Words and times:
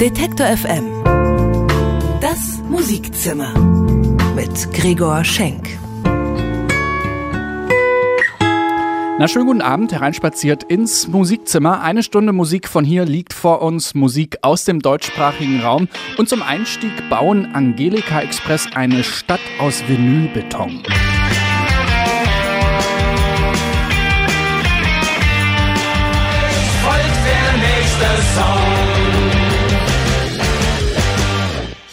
Detektor 0.00 0.46
FM. 0.46 1.04
Das 2.20 2.60
Musikzimmer 2.68 3.58
mit 4.34 4.70
Gregor 4.74 5.24
Schenk. 5.24 5.70
Na, 9.18 9.26
schönen 9.26 9.46
guten 9.46 9.62
Abend, 9.62 9.92
hereinspaziert 9.92 10.64
ins 10.64 11.08
Musikzimmer. 11.08 11.80
Eine 11.80 12.02
Stunde 12.02 12.34
Musik 12.34 12.68
von 12.68 12.84
hier 12.84 13.06
liegt 13.06 13.32
vor 13.32 13.62
uns, 13.62 13.94
Musik 13.94 14.36
aus 14.42 14.66
dem 14.66 14.80
deutschsprachigen 14.80 15.62
Raum. 15.62 15.88
Und 16.18 16.28
zum 16.28 16.42
Einstieg 16.42 16.92
bauen 17.08 17.54
Angelika 17.54 18.20
Express 18.20 18.68
eine 18.74 19.02
Stadt 19.02 19.40
aus 19.58 19.82
Vinylbeton. 19.88 20.82
folgt 26.82 27.16
der 27.26 27.52
nächste 27.58 28.22
Song. 28.34 28.75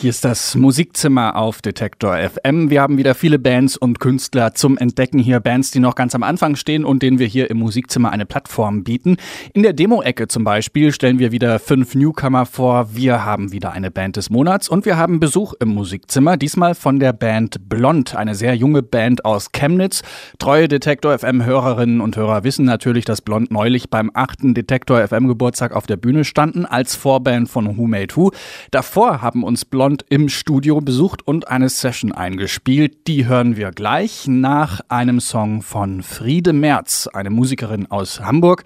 Hier 0.03 0.09
ist 0.09 0.25
das 0.25 0.55
Musikzimmer 0.55 1.37
auf 1.37 1.61
Detektor 1.61 2.17
FM. 2.17 2.69
Wir 2.69 2.81
haben 2.81 2.97
wieder 2.97 3.15
viele 3.15 3.39
Bands 3.39 3.77
und 3.77 4.01
Künstler 4.01 4.53
zum 4.53 4.77
Entdecken 4.77 5.17
hier. 5.17 5.39
Bands, 5.39 5.71
die 5.71 5.79
noch 5.79 5.95
ganz 5.95 6.13
am 6.13 6.23
Anfang 6.23 6.57
stehen 6.57 6.83
und 6.83 7.01
denen 7.01 7.19
wir 7.19 7.27
hier 7.27 7.49
im 7.49 7.59
Musikzimmer 7.59 8.11
eine 8.11 8.25
Plattform 8.25 8.83
bieten. 8.83 9.15
In 9.53 9.63
der 9.63 9.71
Demo-Ecke 9.71 10.27
zum 10.27 10.43
Beispiel 10.43 10.91
stellen 10.91 11.19
wir 11.19 11.31
wieder 11.31 11.57
fünf 11.57 11.95
Newcomer 11.95 12.45
vor. 12.45 12.93
Wir 12.93 13.23
haben 13.23 13.53
wieder 13.53 13.71
eine 13.71 13.91
Band 13.91 14.17
des 14.17 14.29
Monats 14.29 14.67
und 14.67 14.85
wir 14.85 14.97
haben 14.97 15.21
Besuch 15.21 15.53
im 15.61 15.69
Musikzimmer. 15.69 16.35
Diesmal 16.35 16.75
von 16.75 16.99
der 16.99 17.13
Band 17.13 17.69
Blond, 17.69 18.13
eine 18.13 18.35
sehr 18.35 18.55
junge 18.55 18.83
Band 18.83 19.23
aus 19.23 19.53
Chemnitz. 19.53 20.01
Treue 20.37 20.67
Detektor 20.67 21.17
FM 21.17 21.45
Hörerinnen 21.45 22.01
und 22.01 22.17
Hörer 22.17 22.43
wissen 22.43 22.65
natürlich, 22.65 23.05
dass 23.05 23.21
Blond 23.21 23.51
neulich 23.51 23.89
beim 23.89 24.11
achten 24.13 24.53
Detektor 24.53 25.07
FM 25.07 25.29
Geburtstag 25.29 25.73
auf 25.73 25.87
der 25.87 25.95
Bühne 25.95 26.25
standen 26.25 26.65
als 26.65 26.93
Vorband 26.93 27.47
von 27.47 27.77
Who 27.77 27.87
Made 27.87 28.13
Who. 28.17 28.31
Davor 28.69 29.21
haben 29.21 29.45
uns 29.45 29.63
Blond 29.63 29.92
im 30.09 30.27
Studio 30.27 30.81
besucht 30.81 31.27
und 31.27 31.47
eine 31.47 31.69
Session 31.69 32.11
eingespielt. 32.11 33.05
Die 33.07 33.27
hören 33.27 33.55
wir 33.55 33.69
gleich 33.69 34.25
nach 34.27 34.81
einem 34.89 35.19
Song 35.19 35.61
von 35.61 36.01
Friede 36.01 36.53
Merz, 36.53 37.07
eine 37.13 37.29
Musikerin 37.29 37.91
aus 37.91 38.19
Hamburg. 38.19 38.63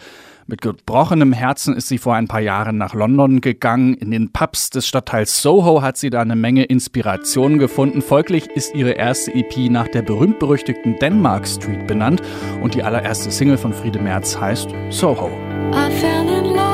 Mit 0.50 0.62
gebrochenem 0.62 1.34
Herzen 1.34 1.76
ist 1.76 1.90
sie 1.90 1.98
vor 1.98 2.16
ein 2.16 2.30
paar 2.30 2.40
Jahren 2.40 2.78
nach 2.78 2.94
London 2.94 3.42
gegangen. 3.42 3.96
In 3.96 4.12
den 4.12 4.32
Pubs 4.32 4.70
des 4.70 4.88
Stadtteils 4.88 5.42
Soho 5.42 5.82
hat 5.82 5.98
sie 5.98 6.10
da 6.10 6.22
eine 6.22 6.38
Menge 6.38 6.64
Inspiration 6.64 7.60
gefunden. 7.60 8.02
Folglich 8.02 8.48
ist 8.56 8.74
ihre 8.74 8.92
erste 8.92 9.34
EP 9.36 9.70
nach 9.70 9.90
der 9.90 10.04
berühmt-berüchtigten 10.04 11.00
Denmark 11.00 11.46
Street 11.46 11.86
benannt 11.86 12.22
und 12.62 12.76
die 12.76 12.84
allererste 12.84 13.30
Single 13.30 13.58
von 13.58 13.74
Friede 13.74 14.00
Merz 14.00 14.40
heißt 14.40 14.70
Soho. 14.90 15.30
I 15.74 15.92
fell 15.92 16.30
in 16.30 16.56
love 16.56 16.67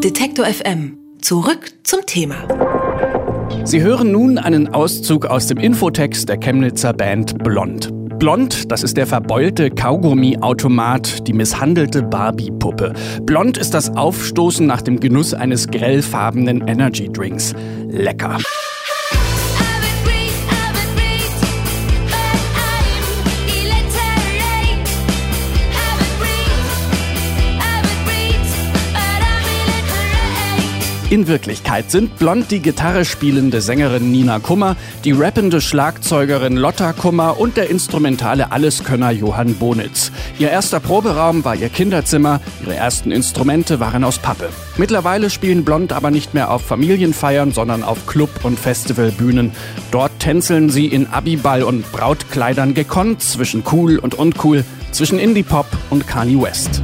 Detektor 0.00 0.46
FM. 0.46 0.96
Zurück 1.20 1.72
zum 1.82 2.06
Thema. 2.06 2.36
Sie 3.64 3.82
hören 3.82 4.12
nun 4.12 4.38
einen 4.38 4.68
Auszug 4.72 5.26
aus 5.26 5.48
dem 5.48 5.58
Infotext 5.58 6.28
der 6.28 6.38
Chemnitzer 6.38 6.92
Band 6.92 7.42
Blond. 7.42 7.90
Blond, 8.20 8.70
das 8.70 8.84
ist 8.84 8.96
der 8.96 9.08
verbeulte 9.08 9.70
Kaugummi-Automat, 9.70 11.26
die 11.26 11.32
misshandelte 11.32 12.02
Barbie-Puppe. 12.02 12.92
Blond 13.22 13.58
ist 13.58 13.74
das 13.74 13.94
Aufstoßen 13.94 14.64
nach 14.66 14.82
dem 14.82 15.00
Genuss 15.00 15.34
eines 15.34 15.66
grellfarbenen 15.66 16.66
Energy-Drinks. 16.66 17.54
Lecker. 17.88 18.38
In 31.16 31.28
Wirklichkeit 31.28 31.90
sind 31.90 32.18
Blond 32.18 32.50
die 32.50 32.60
Gitarre 32.60 33.06
spielende 33.06 33.62
Sängerin 33.62 34.12
Nina 34.12 34.38
Kummer, 34.38 34.76
die 35.02 35.12
rappende 35.12 35.62
Schlagzeugerin 35.62 36.58
Lotta 36.58 36.92
Kummer 36.92 37.40
und 37.40 37.56
der 37.56 37.70
instrumentale 37.70 38.52
Alleskönner 38.52 39.12
Johann 39.12 39.54
Bonitz. 39.54 40.12
Ihr 40.38 40.50
erster 40.50 40.78
Proberaum 40.78 41.42
war 41.42 41.54
ihr 41.54 41.70
Kinderzimmer, 41.70 42.42
ihre 42.62 42.74
ersten 42.74 43.12
Instrumente 43.12 43.80
waren 43.80 44.04
aus 44.04 44.18
Pappe. 44.18 44.50
Mittlerweile 44.76 45.30
spielen 45.30 45.64
Blond 45.64 45.94
aber 45.94 46.10
nicht 46.10 46.34
mehr 46.34 46.50
auf 46.50 46.60
Familienfeiern, 46.60 47.50
sondern 47.52 47.82
auf 47.82 48.06
Club- 48.06 48.44
und 48.44 48.58
Festivalbühnen. 48.58 49.52
Dort 49.92 50.12
tänzeln 50.18 50.68
sie 50.68 50.84
in 50.84 51.06
Abiball 51.06 51.62
und 51.62 51.90
Brautkleidern 51.92 52.74
gekonnt 52.74 53.22
zwischen 53.22 53.62
cool 53.72 53.96
und 53.96 54.16
uncool, 54.16 54.66
zwischen 54.92 55.18
Indie-Pop 55.18 55.66
und 55.88 56.06
Kanye 56.06 56.42
West. 56.42 56.82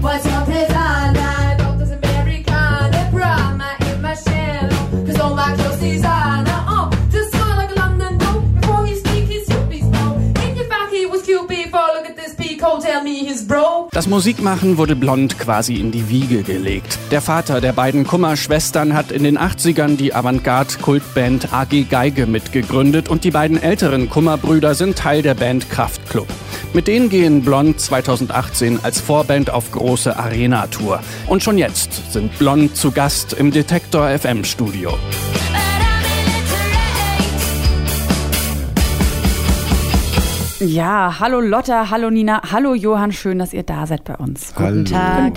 Das 13.90 14.06
Musikmachen 14.06 14.78
wurde 14.78 14.96
Blond 14.96 15.38
quasi 15.38 15.74
in 15.74 15.90
die 15.90 16.08
Wiege 16.08 16.42
gelegt. 16.42 16.98
Der 17.10 17.20
Vater 17.20 17.60
der 17.60 17.72
beiden 17.72 18.06
Kummer-Schwestern 18.06 18.94
hat 18.94 19.12
in 19.12 19.24
den 19.24 19.38
80ern 19.38 19.96
die 19.96 20.14
Avantgarde-Kultband 20.14 21.52
AG 21.52 21.88
Geige 21.90 22.26
mitgegründet 22.26 23.08
und 23.08 23.24
die 23.24 23.30
beiden 23.30 23.62
älteren 23.62 24.08
Kummer-Brüder 24.08 24.74
sind 24.74 24.96
Teil 24.96 25.22
der 25.22 25.34
Band 25.34 25.70
Kraftklub. 25.70 26.28
Mit 26.72 26.86
denen 26.86 27.10
gehen 27.10 27.42
Blond 27.42 27.80
2018 27.80 28.80
als 28.82 29.00
Vorband 29.00 29.50
auf 29.50 29.70
große 29.70 30.16
Arena-Tour. 30.16 31.00
Und 31.26 31.42
schon 31.42 31.58
jetzt 31.58 32.12
sind 32.12 32.38
Blond 32.38 32.76
zu 32.76 32.92
Gast 32.92 33.34
im 33.34 33.50
Detektor 33.50 34.08
FM 34.18 34.44
Ja, 40.64 41.18
hallo 41.18 41.40
Lotta, 41.40 41.90
hallo 41.90 42.08
Nina, 42.08 42.40
hallo 42.52 42.74
Johann, 42.74 43.10
schön, 43.10 43.40
dass 43.40 43.52
ihr 43.52 43.64
da 43.64 43.84
seid 43.84 44.04
bei 44.04 44.14
uns. 44.14 44.54
Guten 44.54 44.84
Tag. 44.84 45.32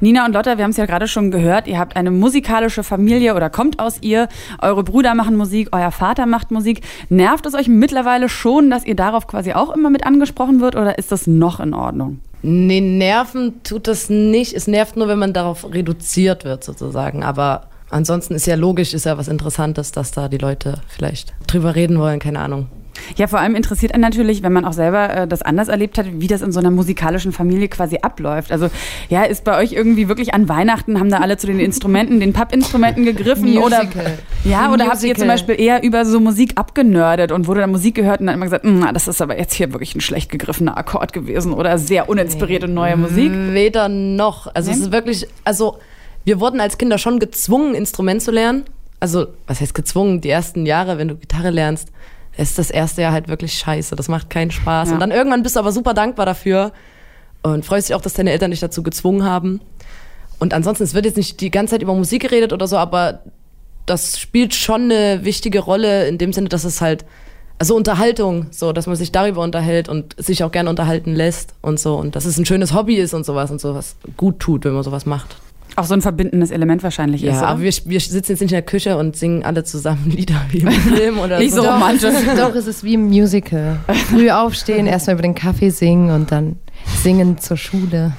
Nina 0.00 0.26
und 0.26 0.34
Lotta, 0.34 0.58
wir 0.58 0.64
haben 0.64 0.72
es 0.72 0.76
ja 0.76 0.84
gerade 0.84 1.08
schon 1.08 1.30
gehört, 1.30 1.66
ihr 1.66 1.78
habt 1.78 1.96
eine 1.96 2.10
musikalische 2.10 2.84
Familie 2.84 3.34
oder 3.34 3.48
kommt 3.48 3.78
aus 3.78 4.02
ihr. 4.02 4.28
Eure 4.60 4.84
Brüder 4.84 5.14
machen 5.14 5.36
Musik, 5.36 5.70
euer 5.72 5.90
Vater 5.90 6.26
macht 6.26 6.50
Musik. 6.50 6.82
Nervt 7.08 7.46
es 7.46 7.54
euch 7.54 7.68
mittlerweile 7.68 8.28
schon, 8.28 8.68
dass 8.68 8.84
ihr 8.84 8.96
darauf 8.96 9.26
quasi 9.26 9.54
auch 9.54 9.74
immer 9.74 9.88
mit 9.88 10.04
angesprochen 10.04 10.60
wird 10.60 10.76
oder 10.76 10.98
ist 10.98 11.10
das 11.10 11.26
noch 11.26 11.58
in 11.60 11.72
Ordnung? 11.72 12.20
Nee, 12.42 12.82
nerven 12.82 13.62
tut 13.64 13.88
das 13.88 14.10
nicht. 14.10 14.52
Es 14.52 14.66
nervt 14.66 14.94
nur, 14.94 15.08
wenn 15.08 15.18
man 15.18 15.32
darauf 15.32 15.72
reduziert 15.72 16.44
wird, 16.44 16.64
sozusagen. 16.64 17.24
Aber 17.24 17.68
ansonsten 17.88 18.34
ist 18.34 18.46
ja 18.46 18.56
logisch, 18.56 18.92
ist 18.92 19.06
ja 19.06 19.16
was 19.16 19.28
Interessantes, 19.28 19.90
dass 19.90 20.10
da 20.10 20.28
die 20.28 20.38
Leute 20.38 20.82
vielleicht 20.86 21.32
drüber 21.46 21.74
reden 21.74 21.98
wollen, 21.98 22.18
keine 22.18 22.40
Ahnung. 22.40 22.66
Ja, 23.16 23.26
vor 23.26 23.38
allem 23.40 23.54
interessiert 23.54 23.92
einen 23.94 24.02
natürlich, 24.02 24.42
wenn 24.42 24.52
man 24.52 24.64
auch 24.64 24.72
selber 24.72 25.10
äh, 25.14 25.28
das 25.28 25.42
anders 25.42 25.68
erlebt 25.68 25.98
hat, 25.98 26.06
wie 26.12 26.26
das 26.26 26.42
in 26.42 26.52
so 26.52 26.60
einer 26.60 26.70
musikalischen 26.70 27.32
Familie 27.32 27.68
quasi 27.68 27.98
abläuft. 28.02 28.52
Also 28.52 28.68
ja, 29.08 29.24
ist 29.24 29.44
bei 29.44 29.58
euch 29.58 29.72
irgendwie 29.72 30.08
wirklich 30.08 30.34
an 30.34 30.48
Weihnachten, 30.48 30.98
haben 30.98 31.10
da 31.10 31.18
alle 31.18 31.36
zu 31.36 31.46
den 31.46 31.60
Instrumenten, 31.60 32.20
den 32.20 32.32
Pappinstrumenten 32.32 33.04
gegriffen? 33.04 33.58
oder 33.58 33.84
ja, 34.44 34.72
oder 34.72 34.86
habt 34.86 35.02
ihr 35.02 35.14
zum 35.14 35.28
Beispiel 35.28 35.60
eher 35.60 35.82
über 35.82 36.04
so 36.04 36.20
Musik 36.20 36.52
abgenördet 36.56 37.32
und 37.32 37.46
wurde 37.46 37.60
dann 37.60 37.70
Musik 37.70 37.94
gehört 37.94 38.20
und 38.20 38.26
dann 38.26 38.34
immer 38.36 38.46
gesagt, 38.46 38.64
"Mm, 38.64 38.84
das 38.92 39.08
ist 39.08 39.20
aber 39.20 39.38
jetzt 39.38 39.54
hier 39.54 39.72
wirklich 39.72 39.94
ein 39.94 40.00
schlecht 40.00 40.30
gegriffener 40.30 40.76
Akkord 40.76 41.12
gewesen 41.12 41.52
oder 41.52 41.78
sehr 41.78 42.08
uninspirierte 42.08 42.68
neue 42.68 42.96
Musik? 42.96 43.30
Weder 43.32 43.88
noch. 43.88 44.52
Also 44.54 44.70
Nee? 44.70 44.76
es 44.76 44.82
ist 44.82 44.92
wirklich, 44.92 45.26
also 45.44 45.78
wir 46.24 46.40
wurden 46.40 46.60
als 46.60 46.78
Kinder 46.78 46.98
schon 46.98 47.18
gezwungen, 47.18 47.74
Instrument 47.74 48.22
zu 48.22 48.30
lernen. 48.30 48.64
Also, 49.00 49.28
was 49.46 49.60
heißt 49.60 49.74
gezwungen? 49.74 50.20
Die 50.20 50.28
ersten 50.28 50.66
Jahre, 50.66 50.98
wenn 50.98 51.08
du 51.08 51.14
Gitarre 51.16 51.48
lernst, 51.50 51.88
ist 52.36 52.58
das 52.58 52.70
erste 52.70 53.02
Jahr 53.02 53.12
halt 53.12 53.28
wirklich 53.28 53.54
scheiße. 53.54 53.96
Das 53.96 54.08
macht 54.08 54.30
keinen 54.30 54.50
Spaß. 54.50 54.88
Ja. 54.88 54.94
Und 54.94 55.00
dann 55.00 55.10
irgendwann 55.10 55.42
bist 55.42 55.56
du 55.56 55.60
aber 55.60 55.72
super 55.72 55.94
dankbar 55.94 56.26
dafür 56.26 56.72
und 57.42 57.64
freust 57.64 57.88
dich 57.88 57.96
auch, 57.96 58.00
dass 58.00 58.14
deine 58.14 58.30
Eltern 58.30 58.50
dich 58.50 58.60
dazu 58.60 58.82
gezwungen 58.82 59.24
haben. 59.24 59.60
Und 60.38 60.54
ansonsten, 60.54 60.84
es 60.84 60.94
wird 60.94 61.04
jetzt 61.04 61.16
nicht 61.16 61.40
die 61.40 61.50
ganze 61.50 61.72
Zeit 61.72 61.82
über 61.82 61.94
Musik 61.94 62.22
geredet 62.22 62.52
oder 62.52 62.66
so, 62.66 62.78
aber 62.78 63.20
das 63.86 64.18
spielt 64.18 64.54
schon 64.54 64.84
eine 64.84 65.24
wichtige 65.24 65.60
Rolle 65.60 66.08
in 66.08 66.16
dem 66.16 66.32
Sinne, 66.32 66.48
dass 66.48 66.64
es 66.64 66.80
halt, 66.80 67.04
also 67.58 67.76
Unterhaltung, 67.76 68.46
so, 68.50 68.72
dass 68.72 68.86
man 68.86 68.96
sich 68.96 69.12
darüber 69.12 69.42
unterhält 69.42 69.88
und 69.88 70.14
sich 70.22 70.44
auch 70.44 70.52
gerne 70.52 70.70
unterhalten 70.70 71.14
lässt 71.14 71.54
und 71.60 71.78
so. 71.78 71.96
Und 71.96 72.16
dass 72.16 72.24
es 72.24 72.38
ein 72.38 72.46
schönes 72.46 72.72
Hobby 72.72 72.96
ist 72.96 73.12
und 73.12 73.26
sowas 73.26 73.50
und 73.50 73.60
sowas 73.60 73.96
gut 74.16 74.38
tut, 74.38 74.64
wenn 74.64 74.72
man 74.72 74.82
sowas 74.82 75.04
macht. 75.04 75.36
Auch 75.76 75.84
so 75.84 75.94
ein 75.94 76.02
verbindendes 76.02 76.50
Element 76.50 76.82
wahrscheinlich 76.82 77.22
ist, 77.24 77.36
Ja, 77.40 77.42
aber 77.42 77.60
wir, 77.62 77.72
wir 77.84 78.00
sitzen 78.00 78.32
jetzt 78.32 78.40
nicht 78.40 78.42
in 78.42 78.48
der 78.48 78.62
Küche 78.62 78.96
und 78.96 79.16
singen 79.16 79.44
alle 79.44 79.64
zusammen 79.64 80.10
Lieder 80.10 80.40
wie 80.50 80.58
im 80.60 80.70
Film 80.70 81.18
oder 81.18 81.38
Nicht 81.38 81.54
so 81.54 81.62
so. 81.62 81.68
romantisch. 81.70 82.14
Doch, 82.36 82.54
es 82.54 82.66
ist 82.66 82.84
wie 82.84 82.94
im 82.94 83.06
Musical. 83.08 83.78
Früh 84.08 84.30
aufstehen, 84.30 84.86
erstmal 84.88 85.14
über 85.14 85.22
den 85.22 85.34
Kaffee 85.34 85.70
singen 85.70 86.10
und 86.10 86.32
dann 86.32 86.56
singen 87.02 87.38
zur 87.38 87.56
Schule. 87.56 88.12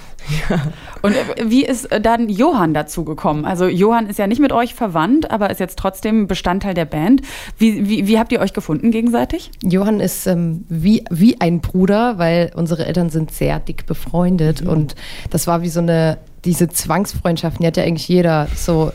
Und 1.02 1.14
äh, 1.16 1.50
wie 1.50 1.66
ist 1.66 1.92
äh, 1.92 2.00
dann 2.00 2.30
Johann 2.30 2.74
dazu 2.76 3.04
gekommen? 3.04 3.44
Also 3.46 3.66
Johann 3.68 4.08
ist 4.08 4.20
ja 4.20 4.28
nicht 4.28 4.40
mit 4.40 4.52
euch 4.52 4.76
verwandt, 4.76 5.32
aber 5.32 5.50
ist 5.50 5.60
jetzt 5.60 5.80
trotzdem 5.80 6.28
Bestandteil 6.28 6.76
der 6.76 6.86
Band. 6.86 7.22
Wie, 7.58 7.90
wie, 7.90 8.08
wie 8.08 8.20
habt 8.20 8.32
ihr 8.32 8.40
euch 8.40 8.54
gefunden 8.54 8.92
gegenseitig? 8.92 9.50
Johann 9.64 10.00
ist 10.00 10.28
ähm, 10.28 10.64
wie, 10.70 11.04
wie 11.10 11.42
ein 11.42 11.60
Bruder, 11.60 12.18
weil 12.20 12.52
unsere 12.56 12.86
Eltern 12.86 13.10
sind 13.10 13.32
sehr 13.32 13.60
dick 13.60 13.88
befreundet 13.88 14.62
und 14.62 14.94
das 15.32 15.48
war 15.48 15.64
wie 15.64 15.70
so 15.70 15.80
eine, 15.80 16.20
diese 16.46 16.68
Zwangsfreundschaften, 16.70 17.62
die 17.64 17.68
hat 17.68 17.78
ja 17.78 17.84
eigentlich 17.84 18.08
jeder. 18.08 18.48
So 18.56 18.92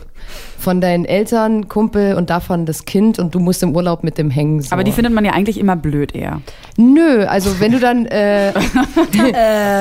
von 0.59 0.81
deinen 0.81 1.05
Eltern, 1.05 1.69
Kumpel 1.69 2.15
und 2.15 2.29
davon 2.29 2.65
das 2.65 2.83
Kind 2.83 3.17
und 3.19 3.33
du 3.33 3.39
musst 3.39 3.63
im 3.63 3.73
Urlaub 3.75 4.03
mit 4.03 4.17
dem 4.17 4.29
hängen. 4.29 4.61
So. 4.61 4.71
Aber 4.73 4.83
die 4.83 4.91
findet 4.91 5.13
man 5.13 5.23
ja 5.23 5.31
eigentlich 5.31 5.57
immer 5.57 5.75
blöd 5.77 6.13
eher. 6.13 6.41
Nö, 6.75 7.23
also 7.25 7.59
wenn 7.61 7.71
du 7.71 7.79
dann, 7.79 8.05
äh, 8.07 8.51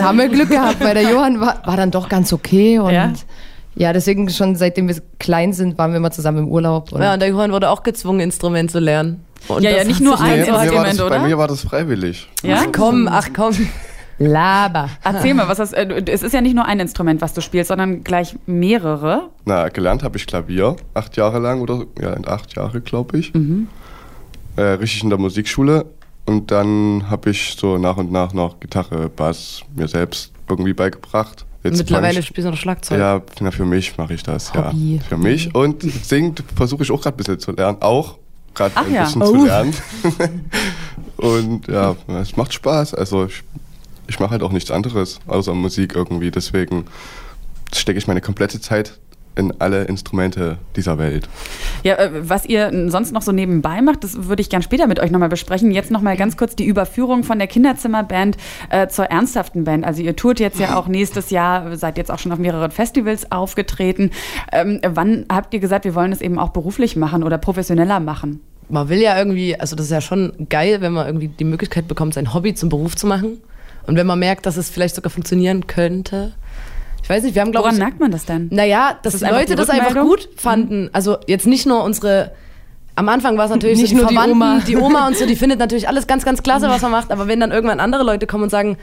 haben 0.02 0.18
wir 0.18 0.28
Glück 0.28 0.50
gehabt, 0.50 0.80
weil 0.80 0.94
der 0.94 1.02
Johann 1.10 1.40
war, 1.40 1.62
war 1.66 1.76
dann 1.76 1.90
doch 1.90 2.08
ganz 2.08 2.32
okay 2.32 2.78
und 2.78 2.92
Ja? 2.92 3.12
ja? 3.74 3.92
deswegen 3.92 4.28
schon 4.28 4.54
seitdem 4.56 4.86
wir 4.88 4.96
klein 5.18 5.52
sind, 5.52 5.78
waren 5.78 5.90
wir 5.90 5.96
immer 5.96 6.10
zusammen 6.12 6.38
im 6.38 6.48
Urlaub. 6.48 6.92
Und 6.92 7.02
Ja, 7.02 7.14
und 7.14 7.20
der 7.20 7.30
Johann 7.30 7.50
wurde 7.52 7.68
auch 7.70 7.82
gezwungen, 7.82 8.20
Instrument 8.20 8.70
zu 8.70 8.78
lernen. 8.78 9.24
Und 9.48 9.62
Ja, 9.62 9.70
ja, 9.70 9.84
nicht 9.84 10.00
nur 10.00 10.20
ein 10.20 10.38
jetzt- 10.38 10.46
bei, 10.46 10.52
mir 10.52 10.56
war 10.56 10.62
Instrument, 10.62 10.92
das, 10.98 11.00
oder? 11.06 11.18
bei 11.18 11.26
mir 11.26 11.38
war 11.38 11.48
das 11.48 11.60
freiwillig. 11.62 12.28
Ja? 12.44 12.58
Ach 12.60 12.66
komm, 12.72 13.08
ach 13.10 13.28
komm. 13.34 13.54
Laber. 14.18 14.88
Erzähl 15.04 15.34
mal, 15.34 15.46
was 15.48 15.58
das, 15.58 15.72
äh, 15.72 16.02
es 16.06 16.22
ist 16.22 16.32
ja 16.32 16.40
nicht 16.40 16.54
nur 16.54 16.64
ein 16.64 16.80
Instrument, 16.80 17.20
was 17.20 17.34
du 17.34 17.40
spielst, 17.42 17.68
sondern 17.68 18.02
gleich 18.02 18.36
mehrere. 18.46 19.28
Na, 19.44 19.68
gelernt 19.68 20.02
habe 20.02 20.16
ich 20.16 20.26
Klavier, 20.26 20.76
acht 20.94 21.16
Jahre 21.16 21.38
lang 21.38 21.60
oder 21.60 21.76
so. 21.76 21.86
ja, 22.00 22.12
in 22.14 22.26
acht 22.26 22.56
Jahre, 22.56 22.80
glaube 22.80 23.18
ich. 23.18 23.32
Äh, 24.56 24.62
richtig 24.62 25.02
in 25.02 25.10
der 25.10 25.18
Musikschule. 25.18 25.86
Und 26.24 26.50
dann 26.50 27.04
habe 27.08 27.30
ich 27.30 27.56
so 27.58 27.78
nach 27.78 27.98
und 27.98 28.10
nach 28.10 28.32
noch 28.32 28.58
Gitarre, 28.58 29.08
Bass 29.08 29.60
mir 29.76 29.86
selbst 29.86 30.32
irgendwie 30.48 30.72
beigebracht. 30.72 31.44
Jetzt 31.62 31.78
Mittlerweile 31.78 32.20
ich, 32.20 32.26
spielst 32.26 32.46
du 32.46 32.50
noch 32.50 32.58
Schlagzeug. 32.58 32.98
Ja, 32.98 33.20
na, 33.40 33.50
für 33.50 33.64
mich 33.64 33.96
mache 33.98 34.14
ich 34.14 34.22
das, 34.22 34.52
Hobby. 34.54 34.96
ja. 34.96 35.02
Für 35.02 35.16
mich. 35.18 35.54
Und 35.54 35.82
singt 35.82 36.42
versuche 36.54 36.82
ich 36.84 36.90
auch 36.90 37.02
gerade 37.02 37.14
ein 37.14 37.18
bisschen 37.18 37.38
zu 37.38 37.52
lernen. 37.52 37.78
Auch 37.80 38.16
gerade 38.54 38.76
ein 38.76 38.92
ja. 38.92 39.04
bisschen 39.04 39.22
Oh. 39.22 39.26
zu 39.32 39.44
lernen. 39.46 39.74
und 41.16 41.68
ja, 41.68 41.94
es 42.20 42.36
macht 42.36 42.52
Spaß. 42.54 42.94
Also 42.94 43.26
ich, 43.26 43.42
ich 44.08 44.20
mache 44.20 44.30
halt 44.30 44.42
auch 44.42 44.52
nichts 44.52 44.70
anderes 44.70 45.20
außer 45.26 45.54
Musik 45.54 45.94
irgendwie. 45.94 46.30
Deswegen 46.30 46.84
stecke 47.74 47.98
ich 47.98 48.06
meine 48.06 48.20
komplette 48.20 48.60
Zeit 48.60 48.98
in 49.36 49.52
alle 49.58 49.84
Instrumente 49.84 50.58
dieser 50.76 50.98
Welt. 50.98 51.28
Ja, 51.84 51.96
äh, 51.96 52.28
was 52.28 52.46
ihr 52.46 52.88
sonst 52.88 53.12
noch 53.12 53.22
so 53.22 53.32
nebenbei 53.32 53.82
macht, 53.82 54.02
das 54.02 54.28
würde 54.28 54.40
ich 54.40 54.48
gern 54.48 54.62
später 54.62 54.86
mit 54.86 54.98
euch 54.98 55.10
nochmal 55.10 55.28
besprechen. 55.28 55.70
Jetzt 55.70 55.90
nochmal 55.90 56.16
ganz 56.16 56.36
kurz 56.36 56.56
die 56.56 56.64
Überführung 56.64 57.22
von 57.22 57.38
der 57.38 57.46
Kinderzimmerband 57.46 58.38
äh, 58.70 58.88
zur 58.88 59.06
ernsthaften 59.06 59.64
Band. 59.64 59.84
Also 59.84 60.02
ihr 60.02 60.16
tourt 60.16 60.40
jetzt 60.40 60.58
ja 60.58 60.76
auch 60.76 60.88
nächstes 60.88 61.30
Jahr, 61.30 61.76
seid 61.76 61.98
jetzt 61.98 62.10
auch 62.10 62.18
schon 62.18 62.32
auf 62.32 62.38
mehreren 62.38 62.70
Festivals 62.70 63.30
aufgetreten. 63.30 64.10
Ähm, 64.52 64.80
wann 64.82 65.26
habt 65.30 65.52
ihr 65.52 65.60
gesagt, 65.60 65.84
wir 65.84 65.94
wollen 65.94 66.12
es 66.12 66.22
eben 66.22 66.38
auch 66.38 66.50
beruflich 66.50 66.96
machen 66.96 67.22
oder 67.22 67.38
professioneller 67.38 68.00
machen? 68.00 68.40
man 68.68 68.88
will 68.88 69.00
ja 69.00 69.16
irgendwie, 69.16 69.58
also 69.58 69.76
das 69.76 69.86
ist 69.86 69.92
ja 69.92 70.00
schon 70.00 70.32
geil, 70.48 70.80
wenn 70.80 70.92
man 70.92 71.06
irgendwie 71.06 71.28
die 71.28 71.44
Möglichkeit 71.44 71.86
bekommt, 71.86 72.14
sein 72.14 72.34
Hobby 72.34 72.52
zum 72.54 72.68
Beruf 72.68 72.96
zu 72.96 73.06
machen. 73.06 73.38
Und 73.86 73.96
wenn 73.96 74.06
man 74.06 74.18
merkt, 74.18 74.46
dass 74.46 74.56
es 74.56 74.70
vielleicht 74.70 74.94
sogar 74.94 75.10
funktionieren 75.10 75.66
könnte. 75.66 76.32
Ich 77.02 77.08
weiß 77.08 77.22
nicht, 77.22 77.34
wir 77.34 77.42
haben, 77.42 77.52
glaube 77.52 77.64
Woran 77.64 77.76
ich. 77.76 77.80
merkt 77.80 78.00
man 78.00 78.10
das 78.10 78.24
denn? 78.24 78.48
Naja, 78.50 78.98
dass 79.02 79.16
die 79.16 79.24
einfach 79.24 79.38
Leute 79.38 79.50
die 79.52 79.56
das 79.56 79.70
einfach 79.70 79.94
gut 80.00 80.28
fanden. 80.36 80.90
Also 80.92 81.18
jetzt 81.26 81.46
nicht 81.46 81.66
nur 81.66 81.84
unsere. 81.84 82.32
Am 82.96 83.08
Anfang 83.08 83.36
war 83.36 83.44
es 83.44 83.50
natürlich 83.50 83.78
Nicht 83.78 83.90
so 83.90 83.94
die 83.94 84.00
nur 84.00 84.08
die 84.08 84.14
Verwandten, 84.14 84.42
Oma. 84.42 84.60
die 84.66 84.76
Oma 84.76 85.06
und 85.06 85.16
so, 85.16 85.26
die 85.26 85.36
findet 85.36 85.58
natürlich 85.58 85.86
alles 85.86 86.06
ganz, 86.06 86.24
ganz 86.24 86.42
klasse, 86.42 86.68
was 86.68 86.80
man 86.80 86.90
macht. 86.90 87.12
Aber 87.12 87.28
wenn 87.28 87.38
dann 87.40 87.52
irgendwann 87.52 87.78
andere 87.78 88.02
Leute 88.02 88.26
kommen 88.26 88.44
und 88.44 88.50
sagen, 88.50 88.78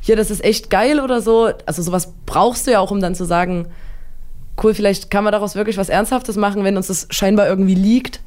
hier, 0.00 0.16
das 0.16 0.30
ist 0.30 0.42
echt 0.42 0.70
geil 0.70 1.00
oder 1.00 1.20
so, 1.20 1.50
also 1.66 1.82
sowas 1.82 2.14
brauchst 2.24 2.66
du 2.66 2.70
ja 2.70 2.80
auch, 2.80 2.90
um 2.90 3.00
dann 3.00 3.14
zu 3.14 3.24
sagen, 3.24 3.68
cool, 4.62 4.74
vielleicht 4.74 5.10
kann 5.10 5.22
man 5.22 5.32
daraus 5.32 5.54
wirklich 5.54 5.76
was 5.76 5.88
Ernsthaftes 5.88 6.36
machen, 6.36 6.64
wenn 6.64 6.76
uns 6.76 6.86
das 6.86 7.08
scheinbar 7.10 7.46
irgendwie 7.46 7.74
liegt. 7.74 8.20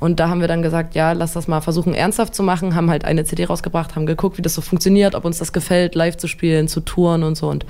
Und 0.00 0.20
da 0.20 0.28
haben 0.28 0.40
wir 0.40 0.48
dann 0.48 0.62
gesagt, 0.62 0.94
ja, 0.94 1.12
lass 1.12 1.32
das 1.32 1.48
mal 1.48 1.60
versuchen, 1.60 1.94
ernsthaft 1.94 2.34
zu 2.34 2.42
machen, 2.42 2.74
haben 2.74 2.90
halt 2.90 3.04
eine 3.04 3.24
CD 3.24 3.44
rausgebracht, 3.44 3.96
haben 3.96 4.06
geguckt, 4.06 4.38
wie 4.38 4.42
das 4.42 4.54
so 4.54 4.60
funktioniert, 4.60 5.14
ob 5.14 5.24
uns 5.24 5.38
das 5.38 5.52
gefällt, 5.52 5.94
live 5.94 6.16
zu 6.16 6.28
spielen, 6.28 6.68
zu 6.68 6.80
touren 6.80 7.22
und 7.22 7.36
so. 7.36 7.48
Und 7.48 7.66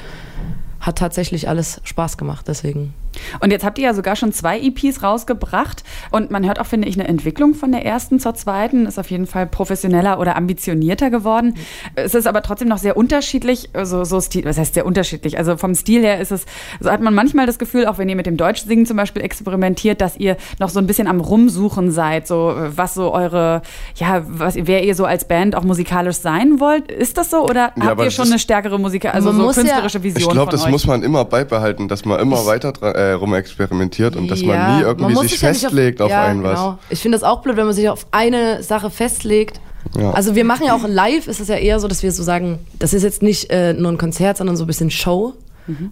hat 0.80 0.98
tatsächlich 0.98 1.48
alles 1.48 1.80
Spaß 1.84 2.16
gemacht, 2.16 2.46
deswegen. 2.48 2.94
Und 3.40 3.50
jetzt 3.50 3.64
habt 3.64 3.76
ihr 3.78 3.84
ja 3.86 3.94
sogar 3.94 4.14
schon 4.14 4.32
zwei 4.32 4.60
EPs 4.60 5.02
rausgebracht 5.02 5.82
und 6.12 6.30
man 6.30 6.46
hört 6.46 6.60
auch, 6.60 6.66
finde 6.66 6.86
ich, 6.88 6.94
eine 6.98 7.08
Entwicklung 7.08 7.54
von 7.54 7.72
der 7.72 7.84
ersten 7.84 8.20
zur 8.20 8.34
zweiten. 8.34 8.86
Ist 8.86 9.00
auf 9.00 9.10
jeden 9.10 9.26
Fall 9.26 9.48
professioneller 9.48 10.20
oder 10.20 10.36
ambitionierter 10.36 11.10
geworden. 11.10 11.54
Es 11.96 12.14
ist 12.14 12.28
aber 12.28 12.40
trotzdem 12.42 12.68
noch 12.68 12.78
sehr 12.78 12.96
unterschiedlich, 12.96 13.70
so, 13.82 14.04
so 14.04 14.20
Stil, 14.20 14.44
was 14.44 14.58
heißt 14.58 14.74
sehr 14.74 14.86
unterschiedlich? 14.86 15.38
Also 15.38 15.56
vom 15.56 15.74
Stil 15.74 16.02
her 16.02 16.20
ist 16.20 16.30
es, 16.30 16.46
so 16.78 16.88
hat 16.90 17.00
man 17.00 17.12
manchmal 17.12 17.46
das 17.46 17.58
Gefühl, 17.58 17.86
auch 17.86 17.98
wenn 17.98 18.08
ihr 18.08 18.16
mit 18.16 18.26
dem 18.26 18.36
Deutschsingen 18.36 18.86
zum 18.86 18.96
Beispiel 18.96 19.22
experimentiert, 19.22 20.00
dass 20.00 20.16
ihr 20.16 20.36
noch 20.60 20.68
so 20.68 20.78
ein 20.78 20.86
bisschen 20.86 21.08
am 21.08 21.20
Rumsuchen 21.20 21.90
seid, 21.90 22.28
so 22.28 22.54
was 22.76 22.94
so 22.94 23.12
eure, 23.12 23.62
ja, 23.96 24.22
was, 24.28 24.54
wer 24.56 24.84
ihr 24.84 24.94
so 24.94 25.04
als 25.04 25.26
Band 25.26 25.56
auch 25.56 25.64
musikalisch 25.64 26.16
sein 26.18 26.60
wollt. 26.60 26.90
Ist 26.90 27.18
das 27.18 27.30
so 27.30 27.38
oder 27.44 27.72
Ja, 27.76 27.86
habt 27.86 28.02
ihr 28.02 28.10
schon 28.12 28.28
eine 28.28 28.38
stärkere 28.38 28.78
Musik, 28.78 29.06
also 29.12 29.32
so 29.32 29.38
muss 29.42 29.56
ja- 29.56 29.62
künstlerische 29.62 30.02
Vision 30.04 30.22
Ich 30.22 30.28
glaube, 30.32 30.50
von 30.52 30.58
das 30.58 30.66
euch? 30.66 30.69
Muss 30.70 30.86
man 30.86 31.02
immer 31.02 31.24
beibehalten, 31.24 31.88
dass 31.88 32.04
man 32.04 32.20
immer 32.20 32.46
weiter 32.46 32.72
dran, 32.72 32.94
äh, 32.94 33.12
rumexperimentiert 33.12 34.16
und 34.16 34.28
dass 34.28 34.40
Ja, 34.40 34.46
man 34.48 34.76
nie 34.76 34.82
irgendwie 34.82 35.12
muss 35.14 35.22
sich 35.22 35.32
sich 35.32 35.40
festlegt 35.40 36.00
auf, 36.02 36.10
ja, 36.10 36.24
ein 36.24 36.42
was. 36.42 36.58
Genau. 36.58 36.78
Ich 36.90 37.00
finde 37.00 37.16
das 37.18 37.24
auch 37.24 37.42
blöd, 37.42 37.56
wenn 37.56 37.66
man 37.66 37.74
sich 37.74 37.88
auf 37.88 38.06
eine 38.10 38.62
Sache 38.62 38.90
festlegt. 38.90 39.60
Ja. 39.98 40.12
Also 40.12 40.34
wir 40.34 40.44
machen 40.44 40.66
ja 40.66 40.74
auch 40.74 40.86
live, 40.86 41.26
ist 41.26 41.40
es 41.40 41.48
ja 41.48 41.56
eher 41.56 41.80
so, 41.80 41.88
dass 41.88 42.02
wir 42.02 42.12
so 42.12 42.22
sagen, 42.22 42.58
das 42.78 42.92
ist 42.92 43.02
jetzt 43.02 43.22
nicht 43.22 43.50
äh, 43.50 43.72
nur 43.72 43.90
ein 43.90 43.98
Konzert, 43.98 44.36
sondern 44.36 44.56
so 44.56 44.64
ein 44.64 44.66
bisschen 44.66 44.90
Show. 44.90 45.34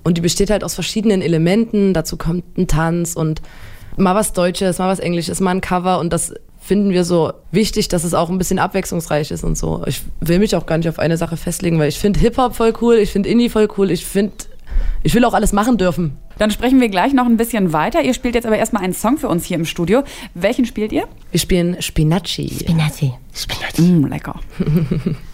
Und 0.03 0.17
die 0.19 0.23
besteht 0.23 0.51
halt 0.51 0.65
aus 0.65 0.75
verschiedenen 0.75 1.23
Elementen. 1.23 1.95
Dazu 1.95 2.17
kommt 2.17 2.59
ein 2.59 2.67
Tanz 2.67 3.15
und 3.15 3.43
mal 3.97 4.15
was 4.15 4.33
Deutsches, 4.33 4.79
mal 4.79 4.89
was 4.89 4.99
Englisches, 4.99 5.39
mal 5.41 5.53
ein 5.53 5.61
Cover. 5.61 6.01
Und 6.01 6.13
das 6.13 6.35
finden 6.61 6.91
wir 6.91 7.05
so 7.05 7.33
wichtig, 7.53 7.89
dass 7.89 8.05
es 8.05 8.13
auch 8.13 8.29
ein 8.29 8.39
bisschen 8.39 8.59
abwechslungsreich 8.59 9.31
ist 9.31 9.45
und 9.45 9.57
so. 9.57 9.83
Ich 9.87 10.03
will 10.21 10.39
mich 10.39 10.57
auch 10.57 10.67
gar 10.67 10.79
nicht 10.79 10.89
auf 10.89 10.99
eine 10.99 11.17
Sache 11.17 11.37
festlegen, 11.37 11.79
weil 11.79 11.89
ich 11.89 11.99
finde 11.99 12.19
Hip-Hop 12.21 12.57
voll 12.57 12.73
cool, 12.83 12.97
ich 12.97 13.13
finde 13.13 13.29
Indie 13.29 13.49
voll 13.49 13.69
cool, 13.79 13.91
ich 13.91 14.05
finde, 14.05 14.33
ich 15.03 15.15
will 15.15 15.25
auch 15.25 15.35
alles 15.35 15.53
machen 15.53 15.79
dürfen. 15.79 16.17
Dann 16.39 16.51
sprechen 16.51 16.81
wir 16.81 16.89
gleich 16.89 17.13
noch 17.13 17.27
ein 17.27 17.37
bisschen 17.37 17.73
weiter. 17.73 18.03
Ihr 18.03 18.15
spielt 18.15 18.35
jetzt 18.35 18.47
aber 18.47 18.59
erstmal 18.59 18.83
einen 18.83 18.93
Song 18.93 19.19
für 19.19 19.29
uns 19.29 19.45
hier 19.45 19.57
im 19.57 19.65
Studio. 19.65 20.03
Welchen 20.35 20.65
spielt 20.67 20.93
ihr? 20.93 21.07
Wir 21.31 21.41
spielen 21.41 21.81
Spinacci. 21.81 22.65
Spinazzi. 22.65 23.83
Mm, 23.83 24.07
lecker. 24.07 24.41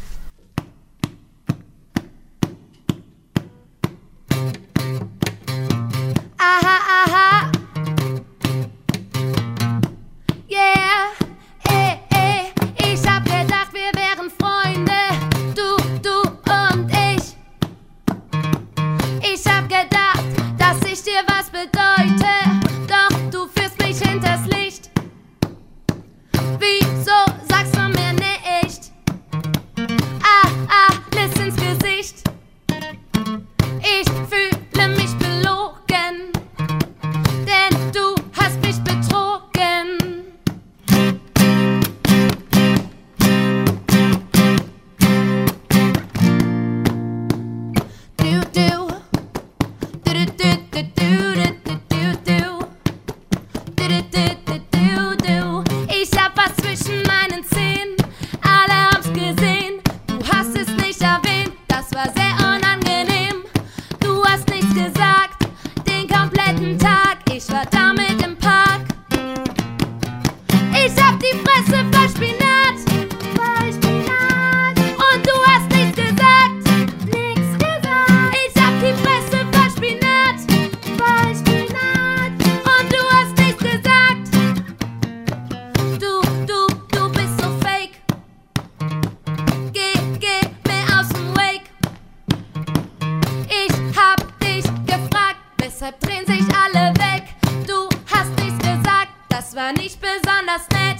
last 100.54 100.70
night. 100.70 100.93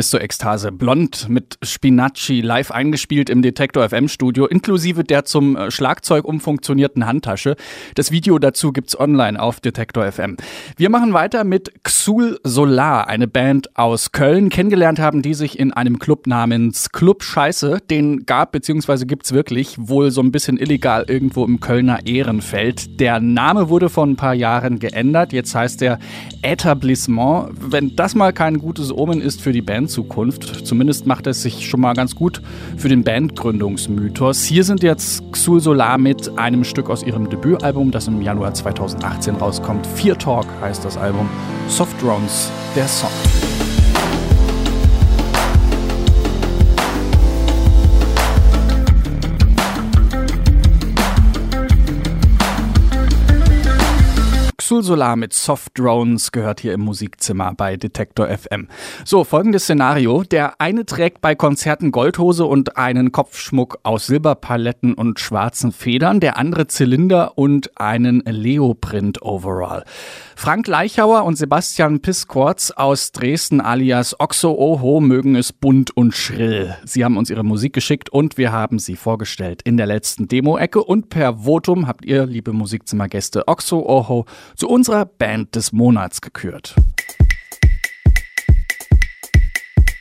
Bis 0.00 0.08
zur 0.08 0.22
Ekstase. 0.22 0.72
Blond 0.72 1.28
mit 1.28 1.58
Spinacci 1.62 2.40
live 2.40 2.70
eingespielt 2.70 3.28
im 3.28 3.42
Detektor 3.42 3.86
FM 3.86 4.08
Studio, 4.08 4.46
inklusive 4.46 5.04
der 5.04 5.26
zum 5.26 5.56
äh, 5.56 5.70
Schlagzeug 5.70 6.24
umfunktionierten 6.24 7.04
Handtasche. 7.04 7.54
Das 7.96 8.10
Video 8.10 8.38
dazu 8.38 8.72
gibt's 8.72 8.98
online 8.98 9.38
auf 9.38 9.60
Detektor 9.60 10.10
FM. 10.10 10.38
Wir 10.78 10.88
machen 10.88 11.12
weiter 11.12 11.44
mit 11.44 11.84
Xul 11.84 12.40
Solar, 12.44 13.08
eine 13.08 13.28
Band 13.28 13.76
aus 13.76 14.10
Köln. 14.10 14.48
Kennengelernt 14.48 15.00
haben 15.00 15.20
die 15.20 15.34
sich 15.34 15.58
in 15.58 15.70
einem 15.70 15.98
Club 15.98 16.26
namens 16.26 16.92
Club 16.92 17.22
Scheiße. 17.22 17.80
Den 17.90 18.24
gab 18.24 18.52
bzw. 18.52 19.04
gibt's 19.04 19.32
wirklich 19.32 19.76
wohl 19.78 20.10
so 20.10 20.22
ein 20.22 20.32
bisschen 20.32 20.56
illegal 20.56 21.04
irgendwo 21.08 21.44
im 21.44 21.60
Kölner 21.60 22.06
Ehrenfeld. 22.06 22.98
Der 23.00 23.20
Name 23.20 23.68
wurde 23.68 23.90
vor 23.90 24.06
ein 24.06 24.16
paar 24.16 24.32
Jahren 24.34 24.78
geändert. 24.78 25.34
Jetzt 25.34 25.54
heißt 25.54 25.82
er 25.82 25.98
Etablissement. 26.40 27.50
Wenn 27.60 27.96
das 27.96 28.14
mal 28.14 28.32
kein 28.32 28.56
gutes 28.56 28.90
Omen 28.90 29.20
ist 29.20 29.42
für 29.42 29.52
die 29.52 29.60
Bandzukunft, 29.90 30.66
zumindest 30.66 31.06
macht 31.06 31.26
es 31.26 31.42
sich 31.42 31.68
schon 31.68 31.80
mal 31.80 31.94
ganz 31.94 32.14
gut 32.14 32.40
für 32.76 32.88
den 32.88 33.02
Bandgründungsmythos. 33.02 34.44
Hier 34.44 34.62
sind 34.62 34.84
jetzt 34.84 35.32
Xul 35.32 35.60
Solar 35.60 35.98
mit 35.98 36.38
einem 36.38 36.62
Stück 36.62 36.88
aus 36.88 37.02
ihrem 37.02 37.28
Debütalbum, 37.28 37.90
das 37.90 38.06
im 38.06 38.22
Januar 38.22 38.54
2018 38.54 39.34
rauskommt. 39.34 39.84
Fear 39.86 40.16
Talk 40.16 40.46
heißt 40.60 40.84
das 40.84 40.96
Album. 40.96 41.28
Soft 41.68 42.00
Drones, 42.00 42.52
der 42.76 42.86
Song. 42.86 43.39
Xul 54.70 54.84
Solar 54.84 55.16
mit 55.16 55.32
Soft 55.32 55.76
Drones 55.76 56.30
gehört 56.30 56.60
hier 56.60 56.74
im 56.74 56.82
Musikzimmer 56.82 57.54
bei 57.56 57.76
Detektor 57.76 58.28
FM. 58.28 58.68
So, 59.04 59.24
folgendes 59.24 59.64
Szenario. 59.64 60.22
Der 60.22 60.60
eine 60.60 60.86
trägt 60.86 61.20
bei 61.20 61.34
Konzerten 61.34 61.90
Goldhose 61.90 62.44
und 62.46 62.76
einen 62.76 63.10
Kopfschmuck 63.10 63.80
aus 63.82 64.06
Silberpaletten 64.06 64.94
und 64.94 65.18
schwarzen 65.18 65.72
Federn, 65.72 66.20
der 66.20 66.36
andere 66.36 66.68
Zylinder 66.68 67.36
und 67.36 67.80
einen 67.80 68.20
Leoprint 68.20 69.20
Overall. 69.22 69.82
Frank 70.36 70.68
Leichauer 70.68 71.24
und 71.24 71.34
Sebastian 71.34 71.98
Piskortz 71.98 72.70
aus 72.70 73.10
Dresden 73.10 73.60
alias 73.60 74.20
Oxo 74.20 74.52
Oho 74.52 75.00
mögen 75.00 75.34
es 75.34 75.52
bunt 75.52 75.96
und 75.96 76.14
schrill. 76.14 76.76
Sie 76.84 77.04
haben 77.04 77.16
uns 77.16 77.28
ihre 77.28 77.44
Musik 77.44 77.72
geschickt 77.72 78.08
und 78.08 78.38
wir 78.38 78.52
haben 78.52 78.78
sie 78.78 78.94
vorgestellt 78.94 79.62
in 79.64 79.76
der 79.76 79.86
letzten 79.86 80.28
Demo-Ecke 80.28 80.82
und 80.82 81.10
per 81.10 81.44
Votum 81.44 81.88
habt 81.88 82.04
ihr, 82.04 82.24
liebe 82.24 82.52
Musikzimmergäste, 82.52 83.48
Oxo 83.48 83.80
Oho 83.80 84.26
zu 84.60 84.68
unserer 84.68 85.06
Band 85.06 85.56
des 85.56 85.72
Monats 85.72 86.20
gekürt. 86.20 86.74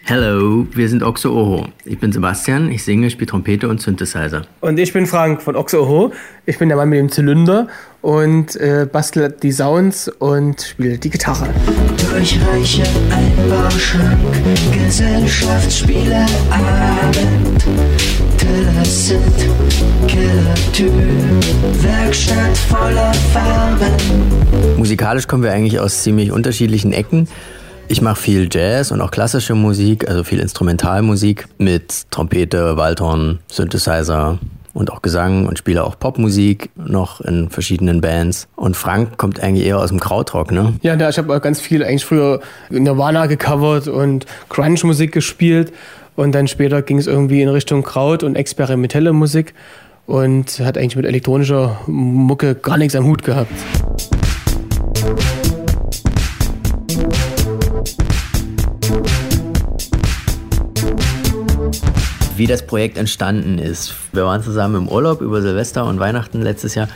Hello, 0.04 0.68
wir 0.74 0.90
sind 0.90 1.02
Oxo 1.02 1.30
Oho. 1.32 1.68
Ich 1.86 1.98
bin 1.98 2.12
Sebastian, 2.12 2.70
ich 2.70 2.84
singe, 2.84 3.10
spiele 3.10 3.28
Trompete 3.28 3.70
und 3.70 3.82
Synthesizer. 3.82 4.42
Und 4.60 4.78
ich 4.78 4.92
bin 4.92 5.06
Frank 5.06 5.42
von 5.42 5.56
Oxo 5.56 5.84
Oho. 5.84 6.12
Ich 6.46 6.58
bin 6.58 6.68
der 6.68 6.78
Mann 6.78 6.90
mit 6.90 7.00
dem 7.00 7.10
Zylinder 7.10 7.70
und 8.02 8.58
äh, 8.58 8.86
bastel 8.92 9.34
die 9.42 9.54
Sounds 9.54 10.10
und 10.10 10.62
spiele 10.62 10.98
die 10.98 11.10
Gitarre. 11.10 11.48
Durchreiche 12.12 12.84
Einbauschrank, 13.12 14.20
Gesellschaftsspiele, 14.74 16.26
Abend. 16.52 17.66
Teller 18.50 18.84
sind 18.84 19.22
Killertypen, 20.08 21.40
Werkstatt 21.84 22.58
voller 22.58 23.14
Farben. 23.32 24.76
Musikalisch 24.76 25.28
kommen 25.28 25.44
wir 25.44 25.52
eigentlich 25.52 25.80
aus 25.80 26.02
ziemlich 26.02 26.32
unterschiedlichen 26.32 26.92
Ecken. 26.92 27.28
Ich 27.90 28.02
mache 28.02 28.20
viel 28.20 28.50
Jazz 28.52 28.92
und 28.92 29.02
auch 29.02 29.12
klassische 29.12 29.54
Musik, 29.54 30.10
also 30.10 30.24
viel 30.24 30.40
Instrumentalmusik 30.40 31.46
mit 31.60 32.10
Trompete, 32.10 32.76
Waldhorn, 32.76 33.38
Synthesizer 33.52 34.40
und 34.74 34.92
auch 34.92 35.04
Gesang 35.04 35.46
und 35.46 35.60
spiele 35.60 35.84
auch 35.84 36.00
Popmusik 36.00 36.72
noch 36.76 37.22
in 37.22 37.50
verschiedenen 37.50 38.02
Bands. 38.02 38.48
Und 38.56 38.76
Frank 38.76 39.18
kommt 39.18 39.40
eigentlich 39.42 39.68
eher 39.68 39.78
aus 39.78 39.90
dem 39.90 40.00
Krautrock, 40.00 40.52
ne? 40.52 40.74
Ja, 40.82 40.96
da, 40.96 41.10
ich 41.10 41.18
habe 41.20 41.40
ganz 41.40 41.60
viel 41.60 41.84
eigentlich 41.84 42.06
früher 42.06 42.40
Nirvana 42.70 43.28
gecovert 43.28 43.88
und 43.88 44.26
Grunge-Musik 44.50 45.12
gespielt. 45.12 45.72
Und 46.20 46.34
dann 46.34 46.50
später 46.50 46.82
ging 46.82 46.98
es 46.98 47.08
irgendwie 47.08 47.42
in 47.42 47.48
Richtung 47.48 47.82
Kraut 47.82 48.24
und 48.24 48.36
experimentelle 48.36 49.14
Musik 49.14 49.54
und 50.06 50.60
hat 50.60 50.78
eigentlich 50.78 50.98
mit 50.98 51.06
elektronischer 51.06 51.80
Mucke 51.88 52.56
gar 52.56 52.78
nichts 52.78 52.94
am 52.94 53.06
Hut 53.06 53.24
gehabt. 53.24 53.54
Wie 62.36 62.48
das 62.48 62.68
Projekt 62.68 62.98
entstanden 62.98 63.58
ist. 63.58 63.96
Wir 64.12 64.26
waren 64.26 64.44
zusammen 64.44 64.76
im 64.76 64.88
Urlaub 64.90 65.22
über 65.22 65.42
Silvester 65.42 65.86
und 65.86 66.02
Weihnachten 66.02 66.42
letztes 66.42 66.76
Jahr. 66.76 66.90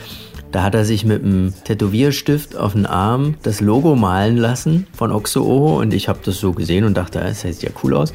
Da 0.52 0.62
hat 0.62 0.74
er 0.74 0.84
sich 0.84 1.06
mit 1.06 1.24
einem 1.24 1.54
Tätowierstift 1.64 2.56
auf 2.56 2.74
den 2.74 2.84
Arm 2.84 3.36
das 3.42 3.62
Logo 3.62 3.96
malen 3.96 4.36
lassen 4.36 4.86
von 4.92 5.10
Oxo 5.10 5.40
Oho 5.44 5.80
und 5.80 5.94
ich 5.94 6.10
habe 6.10 6.18
das 6.22 6.36
so 6.36 6.52
gesehen 6.52 6.84
und 6.84 6.94
dachte, 6.98 7.20
das 7.20 7.40
sieht 7.40 7.62
ja 7.62 7.70
cool 7.82 7.94
aus. 7.94 8.12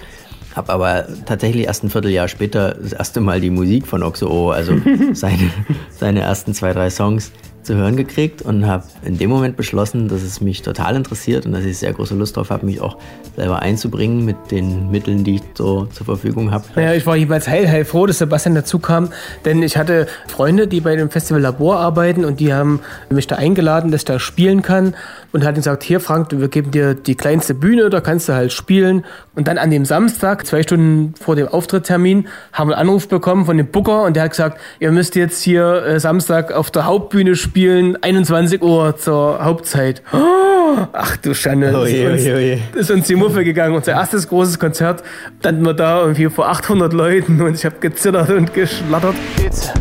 Hab 0.55 0.69
aber 0.69 1.05
tatsächlich 1.25 1.65
erst 1.65 1.83
ein 1.83 1.89
Vierteljahr 1.89 2.27
später 2.27 2.73
das 2.73 2.93
erste 2.93 3.21
Mal 3.21 3.39
die 3.39 3.49
Musik 3.49 3.87
von 3.87 4.03
Oxo, 4.03 4.51
also 4.51 4.73
seine, 5.13 5.51
seine 5.89 6.21
ersten 6.21 6.53
zwei, 6.53 6.73
drei 6.73 6.89
Songs 6.89 7.31
zu 7.63 7.75
hören 7.75 7.95
gekriegt 7.95 8.41
und 8.41 8.65
habe 8.65 8.83
in 9.03 9.17
dem 9.17 9.29
Moment 9.29 9.57
beschlossen, 9.57 10.07
dass 10.07 10.21
es 10.21 10.41
mich 10.41 10.61
total 10.61 10.95
interessiert 10.95 11.45
und 11.45 11.51
dass 11.51 11.63
ich 11.63 11.77
sehr 11.77 11.93
große 11.93 12.15
Lust 12.15 12.37
darauf 12.37 12.49
habe, 12.49 12.65
mich 12.65 12.81
auch 12.81 12.97
selber 13.35 13.61
einzubringen 13.61 14.25
mit 14.25 14.37
den 14.51 14.89
Mitteln, 14.91 15.23
die 15.23 15.35
ich 15.35 15.41
so 15.55 15.85
zur 15.85 16.05
Verfügung 16.05 16.51
habe. 16.51 16.65
Naja, 16.75 16.93
ich 16.93 17.05
war 17.05 17.15
jeweils 17.15 17.47
heil, 17.47 17.69
heil 17.69 17.85
froh, 17.85 18.05
dass 18.05 18.19
Sebastian 18.19 18.55
dazu 18.55 18.79
kam, 18.79 19.09
denn 19.45 19.61
ich 19.63 19.77
hatte 19.77 20.07
Freunde, 20.27 20.67
die 20.67 20.81
bei 20.81 20.95
dem 20.95 21.09
Festival 21.09 21.41
Labor 21.41 21.79
arbeiten 21.79 22.25
und 22.25 22.39
die 22.39 22.53
haben 22.53 22.79
mich 23.09 23.27
da 23.27 23.35
eingeladen, 23.35 23.91
dass 23.91 24.01
ich 24.01 24.05
da 24.05 24.19
spielen 24.19 24.61
kann 24.61 24.95
und 25.31 25.45
hat 25.45 25.55
gesagt, 25.55 25.83
hier 25.83 25.99
Frank, 25.99 26.27
wir 26.31 26.47
geben 26.47 26.71
dir 26.71 26.95
die 26.95 27.15
kleinste 27.15 27.53
Bühne, 27.53 27.89
da 27.89 28.01
kannst 28.01 28.29
du 28.29 28.33
halt 28.33 28.51
spielen. 28.51 29.05
Und 29.35 29.47
dann 29.47 29.57
an 29.57 29.69
dem 29.69 29.85
Samstag, 29.85 30.45
zwei 30.45 30.63
Stunden 30.63 31.13
vor 31.19 31.35
dem 31.35 31.47
Auftritttermin, 31.47 32.27
haben 32.51 32.69
wir 32.69 32.77
einen 32.77 32.89
Anruf 32.89 33.07
bekommen 33.07 33.45
von 33.45 33.57
dem 33.57 33.67
Booker 33.67 34.03
und 34.03 34.15
der 34.15 34.23
hat 34.23 34.31
gesagt, 34.31 34.59
ihr 34.79 34.91
müsst 34.91 35.15
jetzt 35.15 35.41
hier 35.43 35.83
äh, 35.85 35.99
Samstag 35.99 36.51
auf 36.51 36.71
der 36.71 36.85
Hauptbühne 36.85 37.35
spielen, 37.35 37.58
spielen 37.59 38.01
21 38.01 38.61
Uhr 38.61 38.95
zur 38.95 39.43
Hauptzeit. 39.43 40.01
Oh, 40.13 40.77
ach 40.93 41.17
du 41.17 41.33
Schande, 41.33 41.77
oh 41.77 41.85
je, 41.85 42.05
ist, 42.05 42.11
uns, 42.13 42.21
oh 42.33 42.39
je. 42.39 42.57
ist 42.73 42.89
uns 42.89 43.07
die 43.07 43.15
Muffe 43.15 43.43
gegangen. 43.43 43.75
Unser 43.75 43.91
erstes 43.91 44.29
großes 44.29 44.59
Konzert 44.59 45.03
standen 45.41 45.65
wir 45.65 45.73
da 45.73 45.99
irgendwie 45.99 46.29
vor 46.29 46.47
800 46.47 46.93
Leuten 46.93 47.41
und 47.41 47.55
ich 47.55 47.65
habe 47.65 47.75
gezittert 47.81 48.29
und 48.29 48.53
geschlattert. 48.53 49.15
It's, 49.45 49.73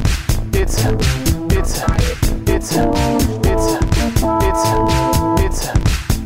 it's, 0.60 0.84
it's, 1.52 1.84
it's, 2.48 2.74
it's, 2.74 2.76
it's, 5.40 5.70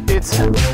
it's, 0.08 0.40
it's. 0.40 0.71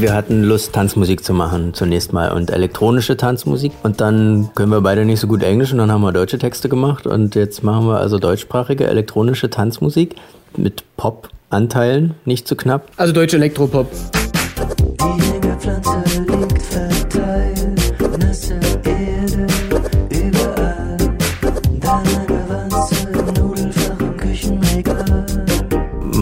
Wir 0.00 0.12
hatten 0.12 0.42
Lust, 0.42 0.72
Tanzmusik 0.72 1.24
zu 1.24 1.32
machen 1.32 1.72
zunächst 1.72 2.12
mal 2.12 2.32
und 2.32 2.50
elektronische 2.50 3.16
Tanzmusik. 3.16 3.72
Und 3.82 4.00
dann 4.00 4.50
können 4.54 4.70
wir 4.70 4.80
beide 4.80 5.04
nicht 5.04 5.20
so 5.20 5.26
gut 5.26 5.42
Englisch 5.42 5.72
und 5.72 5.78
dann 5.78 5.90
haben 5.90 6.02
wir 6.02 6.12
deutsche 6.12 6.38
Texte 6.38 6.68
gemacht. 6.68 7.06
Und 7.06 7.34
jetzt 7.34 7.62
machen 7.62 7.86
wir 7.86 7.98
also 7.98 8.18
deutschsprachige 8.18 8.86
elektronische 8.86 9.50
Tanzmusik 9.50 10.16
mit 10.56 10.84
Pop-Anteilen, 10.96 12.14
nicht 12.24 12.48
zu 12.48 12.56
knapp. 12.56 12.90
Also 12.96 13.12
deutsche 13.12 13.36
Elektropop. 13.36 13.90
Die 15.00 15.22
Hängerpflanze 15.22 16.13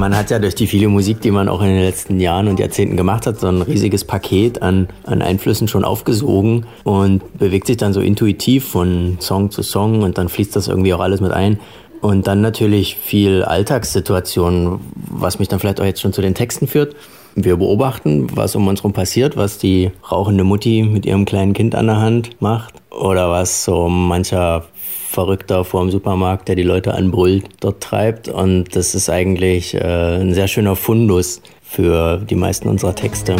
Man 0.02 0.16
hat 0.16 0.32
ja 0.32 0.40
durch 0.40 0.56
die 0.56 0.66
viele 0.66 0.88
Musik, 0.88 1.20
die 1.20 1.30
man 1.30 1.48
auch 1.48 1.60
in 1.60 1.68
den 1.68 1.80
letzten 1.80 2.18
Jahren 2.18 2.48
und 2.48 2.58
Jahrzehnten 2.58 2.96
gemacht 2.96 3.24
hat, 3.24 3.38
so 3.38 3.46
ein 3.46 3.62
riesiges 3.62 4.04
Paket 4.04 4.60
an, 4.60 4.88
an 5.04 5.22
Einflüssen 5.22 5.68
schon 5.68 5.84
aufgesogen 5.84 6.66
und 6.82 7.38
bewegt 7.38 7.68
sich 7.68 7.76
dann 7.76 7.92
so 7.92 8.00
intuitiv 8.00 8.66
von 8.66 9.18
Song 9.20 9.52
zu 9.52 9.62
Song 9.62 10.02
und 10.02 10.18
dann 10.18 10.28
fließt 10.28 10.56
das 10.56 10.66
irgendwie 10.66 10.92
auch 10.92 10.98
alles 10.98 11.20
mit 11.20 11.30
ein. 11.30 11.60
Und 12.00 12.26
dann 12.26 12.40
natürlich 12.40 12.96
viel 12.96 13.44
Alltagssituationen, 13.44 14.80
was 15.08 15.38
mich 15.38 15.46
dann 15.46 15.60
vielleicht 15.60 15.80
auch 15.80 15.84
jetzt 15.84 16.00
schon 16.00 16.12
zu 16.12 16.20
den 16.20 16.34
Texten 16.34 16.66
führt. 16.66 16.96
Wir 17.36 17.56
beobachten, 17.56 18.26
was 18.34 18.56
um 18.56 18.66
uns 18.66 18.80
herum 18.80 18.94
passiert, 18.94 19.36
was 19.36 19.58
die 19.58 19.92
rauchende 20.10 20.42
Mutti 20.42 20.82
mit 20.82 21.06
ihrem 21.06 21.26
kleinen 21.26 21.52
Kind 21.52 21.76
an 21.76 21.86
der 21.86 22.00
Hand 22.00 22.42
macht 22.42 22.74
oder 22.90 23.30
was 23.30 23.64
so 23.64 23.88
mancher 23.88 24.64
Verrückter 25.12 25.64
vor 25.64 25.82
dem 25.82 25.90
Supermarkt, 25.90 26.48
der 26.48 26.56
die 26.56 26.62
Leute 26.62 26.94
anbrüllt, 26.94 27.44
dort 27.60 27.82
treibt. 27.82 28.28
Und 28.28 28.74
das 28.74 28.94
ist 28.94 29.10
eigentlich 29.10 29.74
äh, 29.74 30.20
ein 30.20 30.32
sehr 30.32 30.48
schöner 30.48 30.74
Fundus 30.74 31.42
für 31.62 32.16
die 32.18 32.34
meisten 32.34 32.68
unserer 32.68 32.94
Texte. 32.94 33.36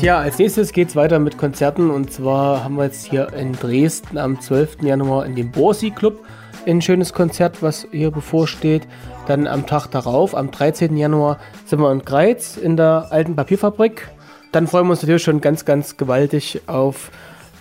Tja, 0.00 0.20
als 0.20 0.38
nächstes 0.38 0.72
geht's 0.72 0.96
weiter 0.96 1.18
mit 1.18 1.36
Konzerten 1.36 1.90
und 1.90 2.10
zwar 2.10 2.64
haben 2.64 2.76
wir 2.76 2.84
jetzt 2.84 3.04
hier 3.04 3.30
in 3.34 3.52
Dresden 3.52 4.16
am 4.16 4.40
12. 4.40 4.82
Januar 4.82 5.26
in 5.26 5.34
dem 5.34 5.50
Borsi 5.50 5.90
Club 5.90 6.24
ein 6.66 6.82
schönes 6.82 7.12
Konzert, 7.12 7.62
was 7.62 7.86
hier 7.90 8.10
bevorsteht. 8.10 8.86
Dann 9.28 9.46
am 9.46 9.66
Tag 9.66 9.88
darauf, 9.88 10.34
am 10.34 10.50
13. 10.50 10.96
Januar, 10.96 11.38
sind 11.66 11.80
wir 11.80 11.92
in 11.92 12.02
Greiz 12.04 12.56
in 12.56 12.78
der 12.78 13.08
alten 13.10 13.36
Papierfabrik. 13.36 14.08
Dann 14.52 14.66
freuen 14.66 14.86
wir 14.86 14.92
uns 14.92 15.02
natürlich 15.02 15.22
schon 15.22 15.42
ganz, 15.42 15.66
ganz 15.66 15.98
gewaltig 15.98 16.62
auf 16.66 17.10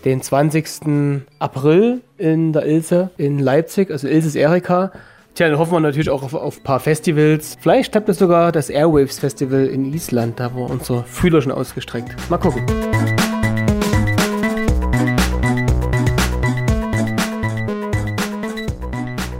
den 0.06 0.22
20. 0.22 1.26
April 1.40 2.00
in 2.18 2.54
der 2.54 2.66
Ilse 2.66 3.10
in 3.18 3.40
Leipzig, 3.40 3.92
also 3.92 4.08
Ilses 4.08 4.36
Erika. 4.36 4.94
Tja, 5.36 5.50
dann 5.50 5.60
hoffen 5.60 5.74
wir 5.74 5.82
natürlich 5.82 6.10
auch 6.10 6.24
auf, 6.24 6.58
ein 6.58 6.64
paar 6.64 6.80
Festivals. 6.80 7.58
Vielleicht 7.60 7.92
klappt 7.92 8.08
es 8.08 8.18
sogar 8.18 8.54
das 8.54 8.70
Airwaves 8.70 9.20
Festival 9.20 9.66
in 9.66 9.94
Island, 9.94 10.40
da 10.40 10.46
haben 10.46 10.56
wir 10.56 10.70
unsere 10.70 11.04
Fühler 11.04 11.42
schon 11.42 11.52
ausgestreckt. 11.52 12.16
Mal 12.30 12.38
gucken. 12.38 12.66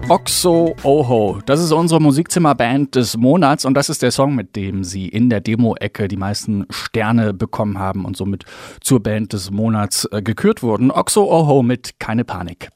Oxo 0.10 0.74
Oho, 0.84 1.42
das 1.46 1.62
ist 1.62 1.74
unsere 1.74 2.00
Musikzimmerband 2.00 2.96
des 2.96 3.18
Monats 3.18 3.66
und 3.66 3.74
das 3.74 3.90
ist 3.90 4.02
der 4.02 4.12
Song, 4.12 4.36
mit 4.36 4.56
dem 4.56 4.86
sie 4.86 5.10
in 5.10 5.30
der 5.30 5.42
Demo-Ecke 5.42 6.08
die 6.08 6.16
meisten 6.16 6.66
Sterne 6.70 7.34
bekommen 7.34 7.78
haben 7.78 8.06
und 8.06 8.16
somit 8.16 8.46
zur 8.80 9.04
Band 9.04 9.34
des 9.34 9.52
Monats 9.52 10.08
äh, 10.14 10.22
gekürt 10.22 10.64
wurden. 10.64 10.92
Oxo 10.92 11.26
Oho 11.26 11.62
mit 11.62 12.00
Keine 12.00 12.24
Panik. 12.24 12.70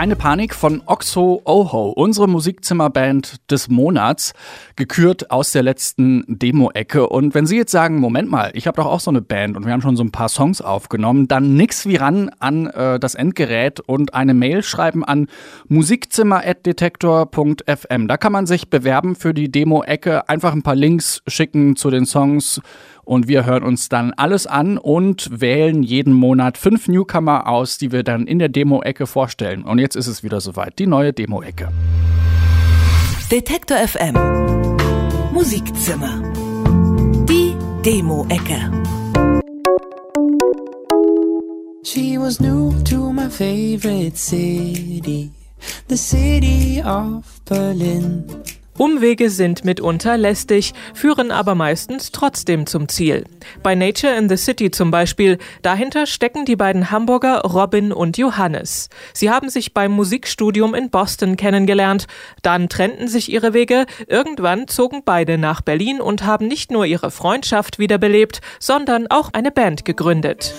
Keine 0.00 0.16
Panik 0.16 0.54
von 0.54 0.80
Oxo 0.86 1.42
Oho, 1.44 1.90
unsere 1.90 2.26
Musikzimmerband 2.26 3.50
des 3.50 3.68
Monats, 3.68 4.32
gekürt 4.74 5.30
aus 5.30 5.52
der 5.52 5.62
letzten 5.62 6.24
Demo-Ecke. 6.26 7.06
Und 7.06 7.34
wenn 7.34 7.44
Sie 7.44 7.58
jetzt 7.58 7.72
sagen, 7.72 8.00
Moment 8.00 8.30
mal, 8.30 8.50
ich 8.54 8.66
habe 8.66 8.76
doch 8.76 8.86
auch 8.86 9.00
so 9.00 9.10
eine 9.10 9.20
Band 9.20 9.58
und 9.58 9.66
wir 9.66 9.74
haben 9.74 9.82
schon 9.82 9.98
so 9.98 10.02
ein 10.02 10.10
paar 10.10 10.30
Songs 10.30 10.62
aufgenommen, 10.62 11.28
dann 11.28 11.54
nix 11.54 11.84
wie 11.84 11.96
ran 11.96 12.30
an 12.38 12.68
äh, 12.68 12.98
das 12.98 13.14
Endgerät 13.14 13.80
und 13.80 14.14
eine 14.14 14.32
Mail 14.32 14.62
schreiben 14.62 15.04
an 15.04 15.26
musikzimmer.detektor.fm. 15.68 18.08
Da 18.08 18.16
kann 18.16 18.32
man 18.32 18.46
sich 18.46 18.70
bewerben 18.70 19.16
für 19.16 19.34
die 19.34 19.52
Demo-Ecke, 19.52 20.30
einfach 20.30 20.54
ein 20.54 20.62
paar 20.62 20.76
Links 20.76 21.20
schicken 21.26 21.76
zu 21.76 21.90
den 21.90 22.06
Songs 22.06 22.62
und 23.04 23.28
wir 23.28 23.44
hören 23.44 23.62
uns 23.62 23.88
dann 23.88 24.12
alles 24.12 24.46
an 24.46 24.78
und 24.78 25.40
wählen 25.40 25.82
jeden 25.82 26.12
Monat 26.12 26.58
fünf 26.58 26.88
Newcomer 26.88 27.46
aus, 27.48 27.78
die 27.78 27.92
wir 27.92 28.02
dann 28.02 28.26
in 28.26 28.38
der 28.38 28.48
Demo-Ecke 28.48 29.06
vorstellen. 29.06 29.64
Und 29.64 29.78
jetzt 29.78 29.96
ist 29.96 30.06
es 30.06 30.22
wieder 30.22 30.40
soweit, 30.40 30.78
die 30.78 30.86
neue 30.86 31.12
Demo-Ecke. 31.12 31.68
Detektor 33.30 33.78
FM. 33.78 34.14
Musikzimmer. 35.32 36.22
Die 37.28 37.54
Demo-Ecke. 37.84 38.70
She 41.82 42.18
was 42.18 42.40
new 42.40 42.72
to 42.84 43.12
my 43.12 43.28
favorite 43.28 44.16
city, 44.16 45.32
the 45.88 45.96
city 45.96 46.82
of 46.82 47.40
Berlin. 47.46 48.24
Umwege 48.80 49.28
sind 49.28 49.62
mitunter 49.66 50.16
lästig, 50.16 50.72
führen 50.94 51.30
aber 51.32 51.54
meistens 51.54 52.12
trotzdem 52.12 52.64
zum 52.64 52.88
Ziel. 52.88 53.24
Bei 53.62 53.74
Nature 53.74 54.16
in 54.16 54.30
the 54.30 54.38
City 54.38 54.70
zum 54.70 54.90
Beispiel, 54.90 55.36
dahinter 55.60 56.06
stecken 56.06 56.46
die 56.46 56.56
beiden 56.56 56.90
Hamburger 56.90 57.42
Robin 57.42 57.92
und 57.92 58.16
Johannes. 58.16 58.88
Sie 59.12 59.28
haben 59.28 59.50
sich 59.50 59.74
beim 59.74 59.92
Musikstudium 59.92 60.74
in 60.74 60.88
Boston 60.88 61.36
kennengelernt, 61.36 62.06
dann 62.40 62.70
trennten 62.70 63.06
sich 63.06 63.30
ihre 63.30 63.52
Wege, 63.52 63.84
irgendwann 64.06 64.66
zogen 64.66 65.02
beide 65.04 65.36
nach 65.36 65.60
Berlin 65.60 66.00
und 66.00 66.24
haben 66.24 66.48
nicht 66.48 66.70
nur 66.70 66.86
ihre 66.86 67.10
Freundschaft 67.10 67.78
wiederbelebt, 67.78 68.40
sondern 68.60 69.08
auch 69.08 69.34
eine 69.34 69.50
Band 69.50 69.84
gegründet. 69.84 70.54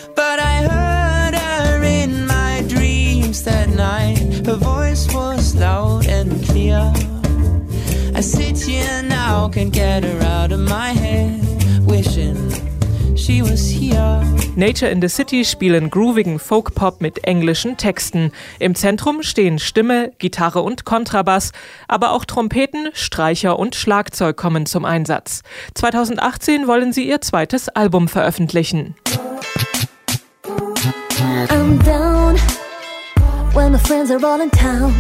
That 3.46 3.70
night. 3.70 4.46
Her 4.46 4.58
voice 4.58 5.08
was 5.16 5.56
loud 5.56 6.08
and 6.08 6.44
clear. 6.46 6.94
I 8.22 8.24
sit 8.24 8.60
here 8.60 9.02
now, 9.02 9.50
can't 9.50 9.74
get 9.74 10.04
her 10.04 10.22
out 10.22 10.52
of 10.52 10.60
my 10.60 10.90
head. 10.90 11.42
Wishing 11.88 12.52
she 13.18 13.42
was 13.42 13.68
here. 13.68 14.22
Nature 14.56 14.90
in 14.90 15.02
the 15.02 15.10
City 15.10 15.44
spielen 15.44 15.90
groovigen 15.90 16.38
Folk-Pop 16.38 17.02
mit 17.02 17.24
englischen 17.24 17.78
Texten. 17.78 18.32
Im 18.60 18.76
Zentrum 18.76 19.24
stehen 19.24 19.58
Stimme, 19.58 20.12
Gitarre 20.20 20.62
und 20.62 20.86
Kontrabass, 20.86 21.52
aber 21.88 22.12
auch 22.12 22.24
Trompeten, 22.24 22.92
Streicher 22.94 23.58
und 23.58 23.74
Schlagzeug 23.74 24.38
kommen 24.38 24.68
zum 24.68 24.86
Einsatz. 24.86 25.42
2018 25.74 26.68
wollen 26.68 26.94
sie 26.94 27.10
ihr 27.10 27.22
zweites 27.22 27.70
Album 27.70 28.08
veröffentlichen. 28.08 28.94
I'm 31.50 31.84
down 31.84 32.36
when 33.56 33.72
my 33.72 33.80
friends 33.80 34.12
are 34.12 34.24
all 34.24 34.42
in 34.42 34.52
town. 34.52 34.94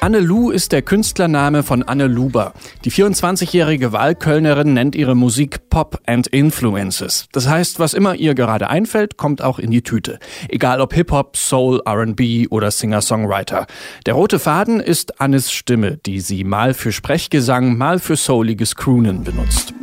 Anne 0.00 0.20
Lu 0.20 0.50
ist 0.50 0.70
der 0.70 0.82
Künstlername 0.82 1.64
von 1.64 1.82
Anne 1.82 2.06
Luber. 2.06 2.52
Die 2.84 2.92
24-jährige 2.92 3.92
Wahlkölnerin 3.92 4.72
nennt 4.72 4.94
ihre 4.94 5.16
Musik 5.16 5.68
Pop 5.70 6.00
and 6.06 6.28
Influences. 6.28 7.26
Das 7.32 7.48
heißt, 7.48 7.80
was 7.80 7.94
immer 7.94 8.14
ihr 8.14 8.36
gerade 8.36 8.70
einfällt, 8.70 9.16
kommt 9.16 9.42
auch 9.42 9.58
in 9.58 9.72
die 9.72 9.82
Tüte. 9.82 10.20
Egal 10.48 10.80
ob 10.80 10.94
Hip-Hop, 10.94 11.36
Soul, 11.36 11.82
R&B 11.84 12.46
oder 12.48 12.70
Singer-Songwriter. 12.70 13.66
Der 14.06 14.14
rote 14.14 14.38
Faden 14.38 14.78
ist 14.78 15.20
Annes 15.20 15.50
Stimme, 15.50 15.96
die 16.06 16.20
sie 16.20 16.44
mal 16.44 16.74
für 16.74 16.92
Sprechgesang, 16.92 17.76
mal 17.76 17.98
für 17.98 18.14
souliges 18.14 18.76
Croonen 18.76 19.24
benutzt. 19.24 19.74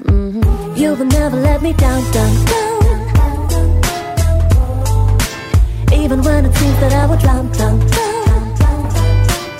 You 0.77 0.97
will 0.97 1.07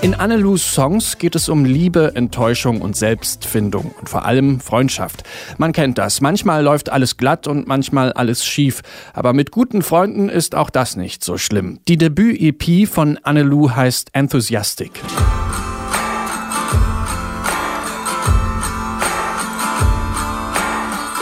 In 0.05 0.13
Annelus 0.13 0.75
Songs 0.75 1.17
geht 1.17 1.33
es 1.33 1.49
um 1.49 1.65
Liebe, 1.65 2.11
Enttäuschung 2.13 2.83
und 2.83 2.95
Selbstfindung 2.95 3.95
und 3.99 4.07
vor 4.07 4.23
allem 4.23 4.59
Freundschaft. 4.59 5.23
Man 5.57 5.73
kennt 5.73 5.97
das. 5.97 6.21
Manchmal 6.21 6.63
läuft 6.63 6.91
alles 6.91 7.17
glatt 7.17 7.47
und 7.47 7.67
manchmal 7.67 8.13
alles 8.13 8.45
schief. 8.45 8.83
Aber 9.13 9.33
mit 9.33 9.49
guten 9.49 9.81
Freunden 9.81 10.29
ist 10.29 10.53
auch 10.53 10.69
das 10.69 10.95
nicht 10.95 11.23
so 11.23 11.39
schlimm. 11.39 11.79
Die 11.87 11.97
Debüt-EP 11.97 12.87
von 12.87 13.17
Annelu 13.23 13.71
heißt 13.71 14.09
Enthusiastic. 14.13 14.91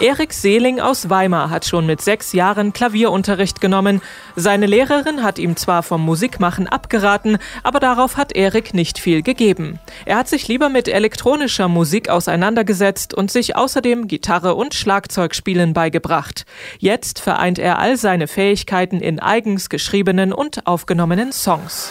Erik 0.04 0.34
Seeling 0.34 0.82
aus 0.82 1.10
Weimar 1.10 1.50
hat 1.50 1.64
schon 1.64 1.86
mit 1.86 2.02
sechs 2.02 2.34
Jahren 2.34 2.74
Klavierunterricht 2.74 3.62
genommen. 3.62 4.02
Seine 4.36 4.66
Lehrerin 4.66 5.24
hat 5.24 5.40
ihm 5.40 5.56
zwar 5.56 5.82
vom 5.82 6.04
Musikmachen 6.04 6.68
abgeraten, 6.68 7.38
aber 7.64 7.80
darauf 7.80 8.18
hat 8.18 8.36
Erik 8.36 8.74
nicht 8.74 9.00
viel 9.00 9.22
gegeben. 9.22 9.80
Er 10.04 10.18
hat 10.18 10.28
sich 10.28 10.50
lieber 10.50 10.68
mit 10.68 10.90
elektronischer 10.90 11.70
Musik 11.70 12.10
auseinandergesetzt 12.10 13.14
und 13.14 13.32
sich 13.32 13.56
außerdem 13.56 14.10
Gitarre 14.10 14.56
und 14.56 14.74
Schlagzeugspielen 14.74 15.72
beigebracht. 15.72 16.46
Jetzt 16.80 17.22
vereint 17.22 17.58
er 17.58 17.80
all 17.80 17.96
seine 17.96 18.28
Fähigkeiten 18.28 19.00
in 19.00 19.22
eigens 19.22 19.70
geschriebenen 19.70 20.34
und 20.34 20.68
aufgenommenen 20.68 21.32
Songs. 21.32 21.90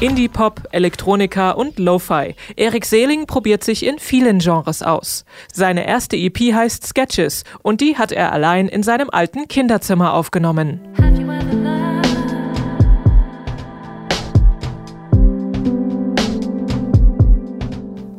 Indie-Pop, 0.00 0.68
Elektronika 0.72 1.50
und 1.50 1.78
Lo-Fi. 1.78 2.34
Erik 2.56 2.86
Seeling 2.86 3.26
probiert 3.26 3.62
sich 3.62 3.84
in 3.84 3.98
vielen 3.98 4.38
Genres 4.38 4.82
aus. 4.82 5.26
Seine 5.52 5.86
erste 5.86 6.16
EP 6.16 6.38
heißt 6.38 6.86
Sketches 6.86 7.44
und 7.62 7.82
die 7.82 7.98
hat 7.98 8.10
er 8.10 8.32
allein 8.32 8.68
in 8.68 8.82
seinem 8.82 9.10
alten 9.10 9.46
Kinderzimmer 9.46 10.14
aufgenommen. 10.14 10.80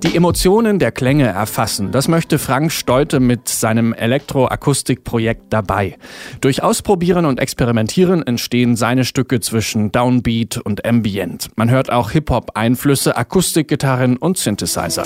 Die 0.04 0.16
Emotionen 0.16 0.80
der 0.80 0.92
Klänge 0.92 1.28
erfassen, 1.28 1.92
das 1.92 2.08
möchte 2.08 2.40
Frank 2.40 2.72
Steute 2.72 3.20
mit 3.20 3.48
seinem 3.48 3.94
Elektroakustikprojekt 3.94 5.54
dabei. 5.54 5.98
Durch 6.42 6.64
Ausprobieren 6.64 7.26
und 7.26 7.40
Experimentieren 7.40 8.26
entstehen 8.26 8.76
seine 8.76 9.06
Stücke 9.06 9.42
zwischen 9.42 9.92
Downbeat 9.92 10.58
und 10.58 10.86
Ambient. 10.86 11.50
Man 11.56 11.70
hört 11.70 11.92
auch 11.92 12.10
Hip-Hop-Einflüsse, 12.10 13.16
Akustikgitarren 13.16 14.18
und 14.18 14.40
Synthesizer. 14.40 15.04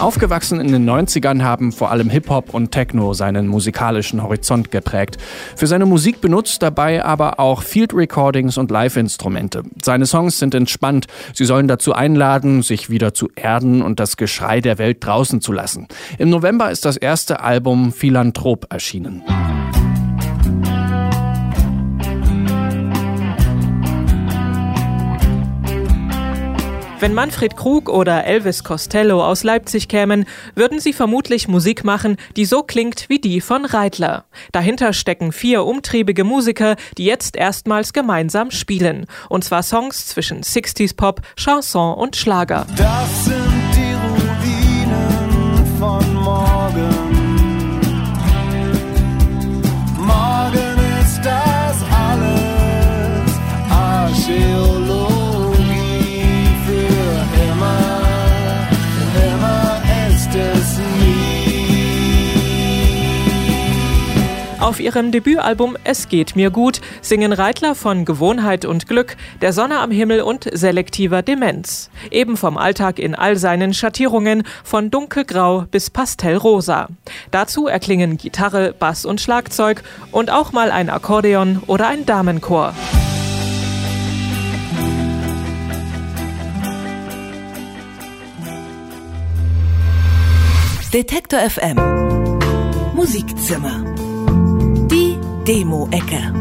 Aufgewachsen 0.00 0.60
in 0.60 0.72
den 0.72 0.88
90ern 0.88 1.42
haben 1.42 1.72
vor 1.72 1.90
allem 1.90 2.10
Hip-Hop 2.10 2.52
und 2.52 2.70
Techno 2.70 3.14
seinen 3.14 3.48
musikalischen 3.48 4.22
Horizont 4.22 4.70
geprägt. 4.70 5.16
Für 5.56 5.66
seine 5.66 5.86
Musik 5.86 6.20
benutzt 6.20 6.62
dabei 6.62 7.02
aber 7.02 7.40
auch 7.40 7.62
Field 7.62 7.94
Recordings 7.94 8.58
und 8.58 8.70
Live-Instrumente. 8.70 9.62
Seine 9.82 10.04
Songs 10.04 10.38
sind 10.38 10.54
entspannt. 10.54 11.06
Sie 11.32 11.46
sollen 11.46 11.66
dazu 11.66 11.94
einladen, 11.94 12.62
sich 12.62 12.90
wieder 12.90 13.14
zu 13.14 13.30
erden 13.36 13.80
und 13.80 13.98
das 13.98 14.18
Geschrei 14.18 14.60
der 14.60 14.76
Welt 14.76 14.98
draußen 15.00 15.40
zu 15.40 15.52
lassen. 15.52 15.88
Im 16.18 16.28
November 16.28 16.70
ist 16.70 16.84
das 16.84 16.98
erste 16.98 17.40
Album 17.40 17.90
Philanthrop 17.90 18.66
erschienen. 18.70 19.22
Wenn 26.98 27.12
Manfred 27.12 27.56
Krug 27.56 27.90
oder 27.90 28.24
Elvis 28.24 28.64
Costello 28.64 29.22
aus 29.22 29.44
Leipzig 29.44 29.86
kämen, 29.88 30.24
würden 30.54 30.80
sie 30.80 30.94
vermutlich 30.94 31.46
Musik 31.46 31.84
machen, 31.84 32.16
die 32.36 32.46
so 32.46 32.62
klingt 32.62 33.10
wie 33.10 33.18
die 33.18 33.42
von 33.42 33.66
Reitler. 33.66 34.24
Dahinter 34.52 34.94
stecken 34.94 35.30
vier 35.30 35.64
umtriebige 35.64 36.24
Musiker, 36.24 36.76
die 36.96 37.04
jetzt 37.04 37.36
erstmals 37.36 37.92
gemeinsam 37.92 38.50
spielen. 38.50 39.04
Und 39.28 39.44
zwar 39.44 39.62
Songs 39.62 40.06
zwischen 40.06 40.42
60s 40.42 40.96
Pop, 40.96 41.20
Chanson 41.36 41.94
und 41.98 42.16
Schlager. 42.16 42.66
Das 42.78 43.24
sind 43.26 43.36
die 43.74 43.92
Ruinen 44.46 45.78
von 45.78 46.14
morgen. 46.14 47.15
Auf 64.66 64.80
ihrem 64.80 65.12
Debütalbum 65.12 65.76
Es 65.84 66.08
geht 66.08 66.34
mir 66.34 66.50
gut 66.50 66.80
singen 67.00 67.32
Reitler 67.32 67.76
von 67.76 68.04
Gewohnheit 68.04 68.64
und 68.64 68.88
Glück, 68.88 69.16
der 69.40 69.52
Sonne 69.52 69.78
am 69.78 69.92
Himmel 69.92 70.22
und 70.22 70.48
selektiver 70.52 71.22
Demenz. 71.22 71.88
Eben 72.10 72.36
vom 72.36 72.58
Alltag 72.58 72.98
in 72.98 73.14
all 73.14 73.36
seinen 73.36 73.74
Schattierungen, 73.74 74.42
von 74.64 74.90
dunkelgrau 74.90 75.66
bis 75.70 75.88
pastellrosa. 75.90 76.88
Dazu 77.30 77.68
erklingen 77.68 78.16
Gitarre, 78.16 78.74
Bass 78.76 79.04
und 79.04 79.20
Schlagzeug 79.20 79.84
und 80.10 80.32
auch 80.32 80.50
mal 80.50 80.72
ein 80.72 80.90
Akkordeon 80.90 81.62
oder 81.68 81.86
ein 81.86 82.04
Damenchor. 82.04 82.74
Detektor 90.92 91.38
FM 91.38 91.76
Musikzimmer. 92.96 94.05
Demo-Ecke. 95.46 96.32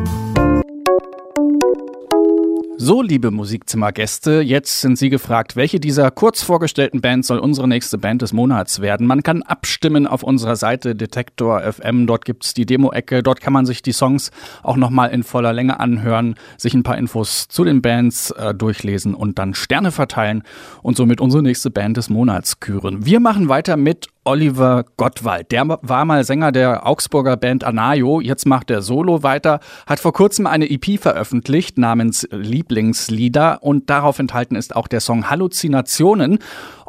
So, 2.77 3.03
liebe 3.03 3.29
Musikzimmergäste, 3.29 4.41
jetzt 4.41 4.81
sind 4.81 4.97
Sie 4.97 5.09
gefragt, 5.09 5.55
welche 5.55 5.79
dieser 5.79 6.09
kurz 6.09 6.41
vorgestellten 6.41 7.01
Bands 7.01 7.27
soll 7.27 7.37
unsere 7.37 7.67
nächste 7.67 7.99
Band 7.99 8.23
des 8.23 8.33
Monats 8.33 8.81
werden? 8.81 9.05
Man 9.05 9.21
kann 9.21 9.43
abstimmen 9.43 10.07
auf 10.07 10.23
unserer 10.23 10.55
Seite 10.55 10.95
Detektor 10.95 11.61
FM. 11.61 12.07
Dort 12.07 12.25
gibt's 12.25 12.55
die 12.55 12.65
Demo-Ecke. 12.65 13.21
Dort 13.21 13.41
kann 13.41 13.53
man 13.53 13.67
sich 13.67 13.83
die 13.83 13.91
Songs 13.91 14.31
auch 14.63 14.75
nochmal 14.75 15.11
in 15.11 15.21
voller 15.21 15.53
Länge 15.53 15.79
anhören, 15.79 16.33
sich 16.57 16.73
ein 16.73 16.81
paar 16.81 16.97
Infos 16.97 17.47
zu 17.47 17.63
den 17.63 17.83
Bands 17.83 18.31
äh, 18.31 18.55
durchlesen 18.55 19.13
und 19.13 19.37
dann 19.37 19.53
Sterne 19.53 19.91
verteilen 19.91 20.41
und 20.81 20.97
somit 20.97 21.21
unsere 21.21 21.43
nächste 21.43 21.69
Band 21.69 21.97
des 21.97 22.09
Monats 22.09 22.59
küren. 22.59 23.05
Wir 23.05 23.19
machen 23.19 23.49
weiter 23.49 23.77
mit 23.77 24.07
Oliver 24.25 24.85
Gottwald. 24.97 25.51
Der 25.51 25.67
war 25.67 26.03
mal 26.03 26.23
Sänger 26.23 26.51
der 26.51 26.87
Augsburger 26.87 27.37
Band 27.37 27.63
Anayo. 27.63 28.19
Jetzt 28.19 28.45
macht 28.45 28.71
er 28.71 28.81
Solo 28.81 29.23
weiter, 29.23 29.59
hat 29.85 29.99
vor 29.99 30.13
kurzem 30.13 30.47
eine 30.47 30.69
EP 30.69 30.99
veröffentlicht 30.99 31.77
namens 31.77 32.27
Lieblingslieder 32.31 33.61
und 33.61 33.89
darauf 33.89 34.17
enthalten 34.19 34.55
ist 34.55 34.75
auch 34.75 34.87
der 34.87 34.99
Song 34.99 35.29
Halluzinationen. 35.29 36.39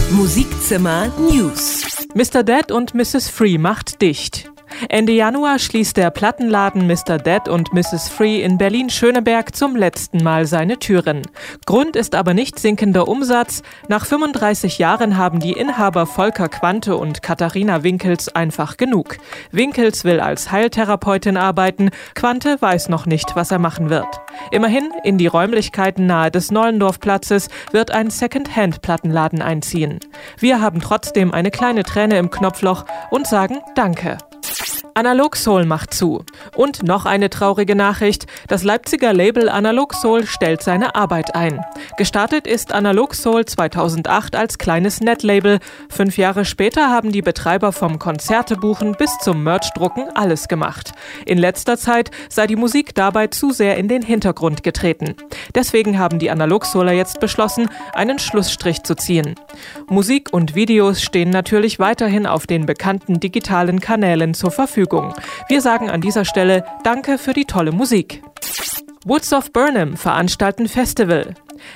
Musikzimmer 0.09 1.07
News. 1.17 1.85
Mr. 2.13 2.43
Dead 2.43 2.73
und 2.73 2.93
Mrs. 2.93 3.29
Free 3.29 3.57
macht 3.57 4.01
dicht. 4.01 4.50
Ende 4.89 5.13
Januar 5.13 5.59
schließt 5.59 5.97
der 5.97 6.09
Plattenladen 6.09 6.87
Mr. 6.87 7.17
Dead 7.17 7.47
und 7.47 7.73
Mrs. 7.73 8.09
Free 8.09 8.41
in 8.41 8.57
Berlin-Schöneberg 8.57 9.55
zum 9.55 9.75
letzten 9.75 10.23
Mal 10.23 10.45
seine 10.45 10.79
Türen. 10.79 11.21
Grund 11.65 11.95
ist 11.95 12.15
aber 12.15 12.33
nicht 12.33 12.59
sinkender 12.59 13.07
Umsatz. 13.07 13.61
Nach 13.87 14.05
35 14.05 14.79
Jahren 14.79 15.17
haben 15.17 15.39
die 15.39 15.51
Inhaber 15.53 16.05
Volker 16.05 16.49
Quante 16.49 16.95
und 16.97 17.21
Katharina 17.21 17.83
Winkels 17.83 18.29
einfach 18.29 18.77
genug. 18.77 19.17
Winkels 19.51 20.03
will 20.03 20.19
als 20.19 20.51
Heiltherapeutin 20.51 21.37
arbeiten, 21.37 21.91
Quante 22.15 22.59
weiß 22.59 22.89
noch 22.89 23.05
nicht, 23.05 23.35
was 23.35 23.51
er 23.51 23.59
machen 23.59 23.89
wird. 23.89 24.07
Immerhin, 24.51 24.89
in 25.03 25.17
die 25.17 25.27
Räumlichkeiten 25.27 26.05
nahe 26.05 26.31
des 26.31 26.51
Nollendorfplatzes 26.51 27.49
wird 27.71 27.91
ein 27.91 28.09
Second-Hand-Plattenladen 28.09 29.41
einziehen. 29.41 29.99
Wir 30.39 30.61
haben 30.61 30.81
trotzdem 30.81 31.33
eine 31.33 31.51
kleine 31.51 31.83
Träne 31.83 32.17
im 32.17 32.29
Knopfloch 32.29 32.85
und 33.11 33.27
sagen 33.27 33.59
Danke. 33.75 34.17
Analog 34.93 35.38
Soul 35.38 35.65
macht 35.65 35.93
zu. 35.93 36.25
Und 36.56 36.84
noch 36.84 37.06
eine 37.06 37.30
traurige 37.30 37.75
Nachricht. 37.75 38.27
Das 38.47 38.63
Leipziger 38.63 39.13
Label 39.13 39.47
Analog 39.47 39.93
Soul 39.93 40.25
stellt 40.25 40.62
seine 40.62 40.95
Arbeit 40.95 41.34
ein. 41.34 41.63
Gestartet 41.97 42.45
ist 42.45 42.73
Analog 42.73 43.15
Soul 43.15 43.45
2008 43.45 44.36
als 44.36 44.58
kleines 44.58 44.99
Netlabel. 44.99 45.60
Fünf 45.89 46.17
Jahre 46.17 46.43
später 46.43 46.89
haben 46.89 47.12
die 47.13 47.21
Betreiber 47.21 47.71
vom 47.71 47.99
Konzertebuchen 47.99 48.95
bis 48.97 49.17
zum 49.19 49.43
Merchdrucken 49.43 50.10
alles 50.13 50.49
gemacht. 50.49 50.91
In 51.25 51.38
letzter 51.38 51.77
Zeit 51.77 52.12
sei 52.30 52.47
die 52.47 52.58
Musik 52.58 52.93
dabei 52.93 53.27
zu 53.27 53.51
sehr 53.51 53.77
in 53.77 53.88
den 53.88 54.01
Hintergrund 54.01 54.62
getreten. 54.62 55.15
Deswegen 55.56 55.99
haben 55.99 56.19
die 56.19 56.32
Analog 56.32 56.65
Souler 56.65 56.93
jetzt 56.93 57.21
beschlossen, 57.21 57.69
einen 57.93 58.19
Schlussstrich 58.19 58.84
zu 58.84 58.95
ziehen. 58.95 59.36
Musik 59.88 60.34
und 60.34 60.54
Videos 60.56 61.01
stehen 61.01 61.30
natürlich 61.30 61.80
weiterhin 61.80 62.27
auf 62.27 62.45
den 62.45 62.65
bekannten 62.65 63.19
digitalen 63.19 63.80
Kanälen 63.80 64.34
zur 64.34 64.51
Verfügung. 64.51 64.80
Wir 65.47 65.61
sagen 65.61 65.89
an 65.89 66.01
dieser 66.01 66.25
Stelle 66.25 66.65
Danke 66.83 67.17
für 67.17 67.33
die 67.33 67.45
tolle 67.45 67.71
Musik. 67.71 68.23
Woods 69.05 69.33
of 69.33 69.51
Burnham 69.51 69.97
veranstalten 69.97 70.67
Festival. 70.67 71.33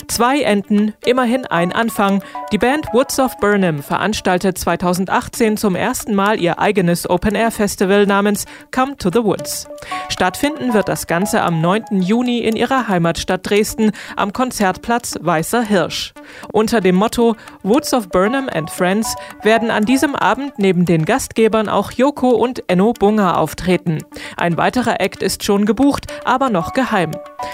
Zwei 0.08 0.42
Enden, 0.42 0.94
immerhin 1.06 1.46
ein 1.46 1.72
Anfang. 1.72 2.24
Die 2.52 2.58
Band 2.58 2.88
Woods 2.94 3.20
of 3.20 3.38
Burnham 3.38 3.82
veranstaltet 3.82 4.58
2018 4.58 5.58
zum 5.58 5.76
ersten 5.76 6.16
Mal 6.16 6.40
ihr 6.40 6.60
eigenes 6.60 7.10
Open-Air-Festival 7.10 8.06
namens 8.06 8.46
Come 8.72 8.98
to 8.98 9.10
the 9.12 9.24
Woods. 9.24 9.68
Stattfinden 10.10 10.74
wird 10.74 10.88
das 10.88 11.08
Ganze 11.08 11.42
am 11.42 11.62
9. 11.62 12.02
Juni 12.02 12.40
in 12.40 12.56
ihrer 12.56 12.88
Heimatstadt 12.88 13.50
Dresden 13.50 13.92
am 14.16 14.34
Konzertplatz 14.34 15.16
Weißer 15.20 15.64
Hirsch. 15.64 16.14
Unter 16.52 16.82
dem 16.82 16.96
Motto 16.96 17.36
Woods 17.64 17.94
of 17.94 18.10
Burnham 18.10 18.50
and 18.50 18.70
Friends 18.70 19.16
werden 19.44 19.72
an 19.72 19.86
diesem 19.86 20.16
Abend 20.16 20.58
neben 20.58 20.86
den 20.86 21.06
Gastgebern 21.06 21.70
auch 21.70 21.92
Joko 21.92 22.30
und 22.30 22.64
Enno 22.68 22.94
Bunger 22.94 23.38
auftreten. 23.38 24.04
Ein 24.38 24.58
weiterer 24.58 25.00
Act 25.00 25.22
ist 25.24 25.44
schon 25.44 25.66
gebucht, 25.66 26.06
aber 26.24 26.50
noch 26.50 26.74
geheim. 26.74 27.12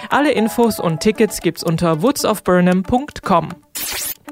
Alle 0.10 0.32
Infos 0.32 0.80
und 0.80 1.00
Tickets 1.00 1.41
gibt's 1.41 1.63
unter 1.63 2.02
woodsofburnham.com. 2.23 3.49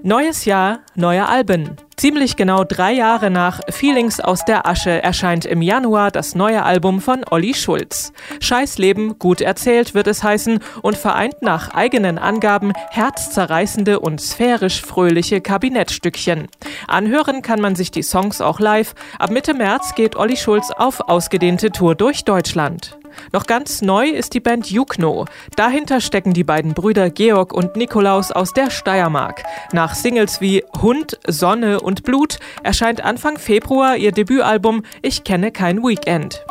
Neues 0.02 0.46
Jahr, 0.46 0.80
neue 0.96 1.28
Alben. 1.28 1.76
Ziemlich 1.98 2.38
genau 2.38 2.64
drei 2.64 2.94
Jahre 2.94 3.30
nach 3.30 3.60
Feelings 3.70 4.22
aus 4.22 4.46
der 4.46 4.66
Asche 4.66 5.04
erscheint 5.04 5.44
im 5.44 5.62
Januar 5.62 6.12
das 6.12 6.36
neue 6.36 6.64
Album 6.64 7.02
von 7.02 7.26
Olli 7.30 7.54
Schulz. 7.54 8.14
Scheiß 8.40 8.78
Leben, 8.78 9.20
gut 9.20 9.42
erzählt 9.42 9.94
wird 9.96 10.08
es 10.08 10.24
heißen 10.24 10.60
und 10.82 10.96
vereint 10.96 11.42
nach 11.42 11.74
eigenen 11.74 12.18
Angaben 12.18 12.72
herzzerreißende 12.92 14.00
und 14.00 14.22
sphärisch 14.22 14.82
fröhliche 14.82 15.42
Kabinettstückchen. 15.42 16.48
Anhören 16.88 17.42
kann 17.42 17.60
man 17.60 17.76
sich 17.76 17.92
die 17.92 18.04
Songs 18.04 18.40
auch 18.40 18.62
live. 18.62 18.96
Ab 19.18 19.32
Mitte 19.32 19.54
März 19.54 19.96
geht 19.96 20.16
Olli 20.16 20.38
Schulz 20.38 20.72
auf 20.72 21.02
ausgedehnte 21.10 21.72
Tour 21.72 21.96
durch 21.96 22.24
Deutschland. 22.24 22.98
Noch 23.32 23.46
ganz 23.46 23.82
neu 23.82 24.10
ist 24.10 24.34
die 24.34 24.40
Band 24.40 24.70
Jukno. 24.70 25.26
Dahinter 25.56 26.02
stecken 26.02 26.34
die 26.34 26.44
beiden 26.44 26.74
Brüder 26.74 27.10
Georg 27.10 27.54
und 27.54 27.76
Nikolaus 27.76 28.32
aus 28.32 28.54
der 28.54 28.70
Steiermark. 28.70 29.44
Nach 29.72 29.94
Singles 29.96 30.42
wie 30.42 30.64
Hund, 30.82 31.20
Sonne 31.28 31.80
und 31.82 32.04
Blut 32.04 32.40
erscheint 32.64 33.02
Anfang 33.02 33.38
Februar 33.38 33.98
ihr 33.98 34.12
Debütalbum 34.12 34.84
Ich 35.02 35.24
kenne 35.24 35.52
kein 35.52 35.84
Weekend. 35.84 36.44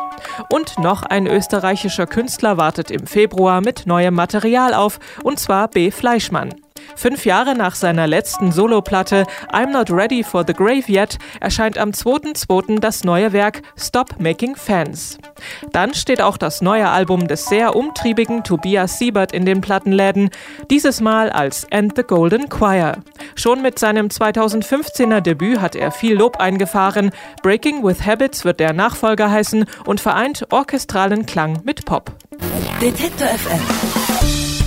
Und 0.49 0.77
noch 0.79 1.03
ein 1.03 1.27
österreichischer 1.27 2.07
Künstler 2.07 2.57
wartet 2.57 2.91
im 2.91 3.07
Februar 3.07 3.61
mit 3.61 3.85
neuem 3.85 4.15
Material 4.15 4.73
auf, 4.73 4.99
und 5.23 5.39
zwar 5.39 5.67
B. 5.67 5.91
Fleischmann. 5.91 6.53
Fünf 6.95 7.25
Jahre 7.25 7.55
nach 7.55 7.75
seiner 7.75 8.07
letzten 8.07 8.51
Soloplatte 8.51 9.25
I'm 9.51 9.71
Not 9.71 9.91
Ready 9.91 10.23
for 10.23 10.43
the 10.45 10.53
Grave 10.53 10.83
Yet 10.87 11.17
erscheint 11.39 11.77
am 11.77 11.91
2.2. 11.91 12.79
das 12.79 13.03
neue 13.03 13.33
Werk 13.33 13.61
Stop 13.77 14.19
Making 14.19 14.55
Fans. 14.55 15.17
Dann 15.71 15.93
steht 15.93 16.21
auch 16.21 16.37
das 16.37 16.61
neue 16.61 16.89
Album 16.89 17.27
des 17.27 17.45
sehr 17.45 17.75
umtriebigen 17.75 18.43
Tobias 18.43 18.99
Siebert 18.99 19.31
in 19.31 19.45
den 19.45 19.61
Plattenläden, 19.61 20.29
dieses 20.69 21.01
Mal 21.01 21.29
als 21.29 21.67
And 21.71 21.95
the 21.95 22.03
Golden 22.03 22.49
Choir. 22.49 22.97
Schon 23.35 23.61
mit 23.61 23.79
seinem 23.79 24.07
2015er 24.07 25.21
Debüt 25.21 25.61
hat 25.61 25.75
er 25.75 25.91
viel 25.91 26.15
Lob 26.15 26.37
eingefahren. 26.37 27.11
Breaking 27.41 27.83
with 27.83 28.05
Habits 28.05 28.45
wird 28.45 28.59
der 28.59 28.73
Nachfolger 28.73 29.31
heißen 29.31 29.65
und 29.85 30.01
vereint 30.01 30.45
orchestralen 30.51 31.25
Klang 31.25 31.61
mit 31.63 31.85
Pop. 31.85 32.11
Detektor 32.81 33.27
FM. 33.27 34.58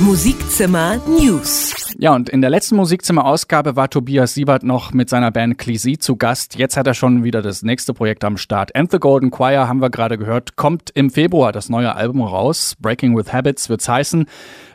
Musikzimmer 0.00 1.00
News. 1.08 1.74
Ja, 1.98 2.14
und 2.14 2.28
in 2.28 2.40
der 2.40 2.50
letzten 2.50 2.76
Musikzimmer-Ausgabe 2.76 3.74
war 3.74 3.90
Tobias 3.90 4.34
Siebert 4.34 4.62
noch 4.62 4.92
mit 4.92 5.08
seiner 5.08 5.32
Band 5.32 5.58
Clisi 5.58 5.98
zu 5.98 6.14
Gast. 6.14 6.56
Jetzt 6.56 6.76
hat 6.76 6.86
er 6.86 6.94
schon 6.94 7.24
wieder 7.24 7.42
das 7.42 7.62
nächste 7.64 7.94
Projekt 7.94 8.22
am 8.22 8.36
Start. 8.36 8.76
And 8.76 8.90
the 8.92 9.00
Golden 9.00 9.32
Choir 9.32 9.66
haben 9.66 9.80
wir 9.80 9.90
gerade 9.90 10.16
gehört, 10.16 10.54
kommt 10.54 10.90
im 10.94 11.10
Februar 11.10 11.50
das 11.50 11.68
neue 11.68 11.96
Album 11.96 12.22
raus. 12.22 12.76
Breaking 12.80 13.16
with 13.16 13.32
Habits 13.32 13.68
wird's 13.68 13.88
heißen. 13.88 14.26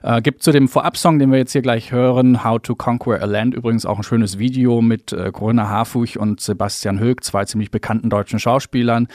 Äh, 0.02 0.22
gibt 0.22 0.44
zu 0.44 0.52
dem 0.52 0.68
Vorabsong, 0.68 1.20
den 1.20 1.32
wir 1.32 1.38
jetzt 1.38 1.54
hier 1.54 1.62
gleich 1.62 1.94
hören, 1.94 2.44
How 2.44 2.62
to 2.62 2.76
Conquer 2.76 3.22
a 3.22 3.26
Land, 3.26 3.54
übrigens 3.54 3.86
auch 3.86 3.98
ein 3.98 4.04
schönes 4.04 4.40
Video 4.40 4.82
mit 4.82 5.14
äh, 5.14 5.32
Corinna 5.32 5.70
Harfuch 5.70 6.18
und 6.18 6.42
Sebastian 6.42 7.00
Höck, 7.00 7.24
zwei 7.24 7.46
ziemlich 7.46 7.72
bekannten 7.72 8.10
deutschen 8.10 8.40
Schauspielern. 8.40 9.08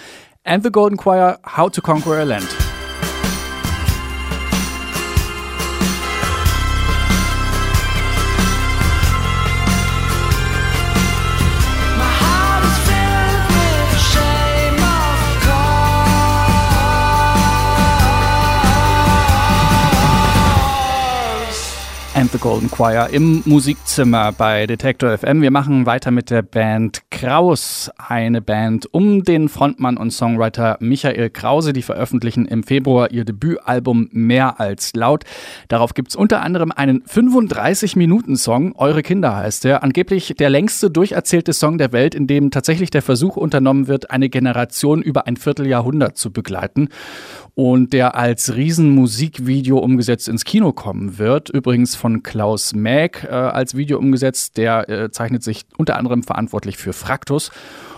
And 0.43 0.65
the 0.65 0.71
Golden 0.71 0.97
Choir, 0.97 1.39
How 1.57 1.71
to 1.71 1.83
Conquer 1.83 2.15
a 2.15 2.23
Land. 2.23 2.68
And 22.29 22.33
the 22.33 22.39
Golden 22.39 22.71
Choir 22.71 23.09
im 23.11 23.43
Musikzimmer 23.47 24.33
bei 24.33 24.67
Detector 24.67 25.17
FM. 25.17 25.41
Wir 25.41 25.51
machen 25.51 25.87
weiter 25.87 26.11
mit 26.11 26.29
der 26.29 26.43
Band 26.43 27.03
Kraus, 27.11 27.91
eine 27.97 28.43
Band 28.43 28.93
um 28.93 29.25
den 29.25 29.49
Frontmann 29.49 29.97
und 29.97 30.11
Songwriter 30.11 30.77
Michael 30.81 31.31
Krause. 31.31 31.73
Die 31.73 31.81
veröffentlichen 31.81 32.45
im 32.45 32.65
Februar 32.65 33.11
ihr 33.13 33.25
Debütalbum 33.25 34.09
Mehr 34.13 34.61
als 34.61 34.93
laut. 34.95 35.25
Darauf 35.69 35.95
gibt's 35.95 36.17
unter 36.17 36.43
anderem 36.43 36.71
einen 36.71 37.03
35-Minuten-Song, 37.05 38.75
Eure 38.77 39.03
Kinder 39.03 39.35
heißt 39.35 39.65
der. 39.65 39.83
Angeblich 39.83 40.35
der 40.39 40.51
längste 40.51 40.91
durcherzählte 40.91 41.55
Song 41.55 41.79
der 41.79 41.93
Welt, 41.93 42.15
in 42.15 42.27
dem 42.27 42.51
tatsächlich 42.51 42.91
der 42.91 43.03
Versuch 43.03 43.37
unternommen 43.37 43.89
wird, 43.89 44.11
eine 44.11 44.29
Generation 44.29 45.01
über 45.01 45.27
ein 45.27 45.39
Vierteljahrhundert 45.39 46.19
zu 46.19 46.31
begleiten 46.31 46.89
und 47.59 47.93
der 47.93 48.15
als 48.15 48.55
Riesenmusikvideo 48.55 49.79
umgesetzt 49.79 50.29
ins 50.29 50.45
Kino 50.45 50.73
kommen 50.73 51.19
wird. 51.19 51.49
Übrigens 51.49 51.97
von 51.97 52.23
Klaus 52.23 52.73
Mäg 52.73 53.25
äh, 53.25 53.35
als 53.35 53.77
Video 53.77 53.99
umgesetzt. 53.99 54.57
Der 54.59 54.89
äh, 54.89 55.11
zeichnet 55.11 55.43
sich 55.43 55.67
unter 55.77 55.97
anderem 55.97 56.23
verantwortlich 56.23 56.77
für 56.77 56.93
Fraktus. 56.93 57.51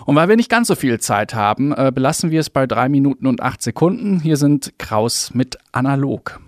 Und 0.07 0.17
weil 0.17 0.31
wir 0.31 0.37
nicht 0.37 0.49
ganz 0.49 0.69
so 0.69 0.75
viel 0.75 0.99
Zeit 0.99 1.35
haben, 1.35 1.75
äh, 1.75 1.93
belassen 1.95 2.31
wir 2.31 2.41
es 2.41 2.49
bei 2.49 2.67
drei 2.67 2.89
Minuten 2.89 3.27
und 3.27 3.43
acht 3.43 3.61
Sekunden. 3.61 4.21
Hier 4.21 4.39
sind 4.39 4.73
Kraus 4.79 5.35
mit 5.35 5.59
Analog. 5.73 6.41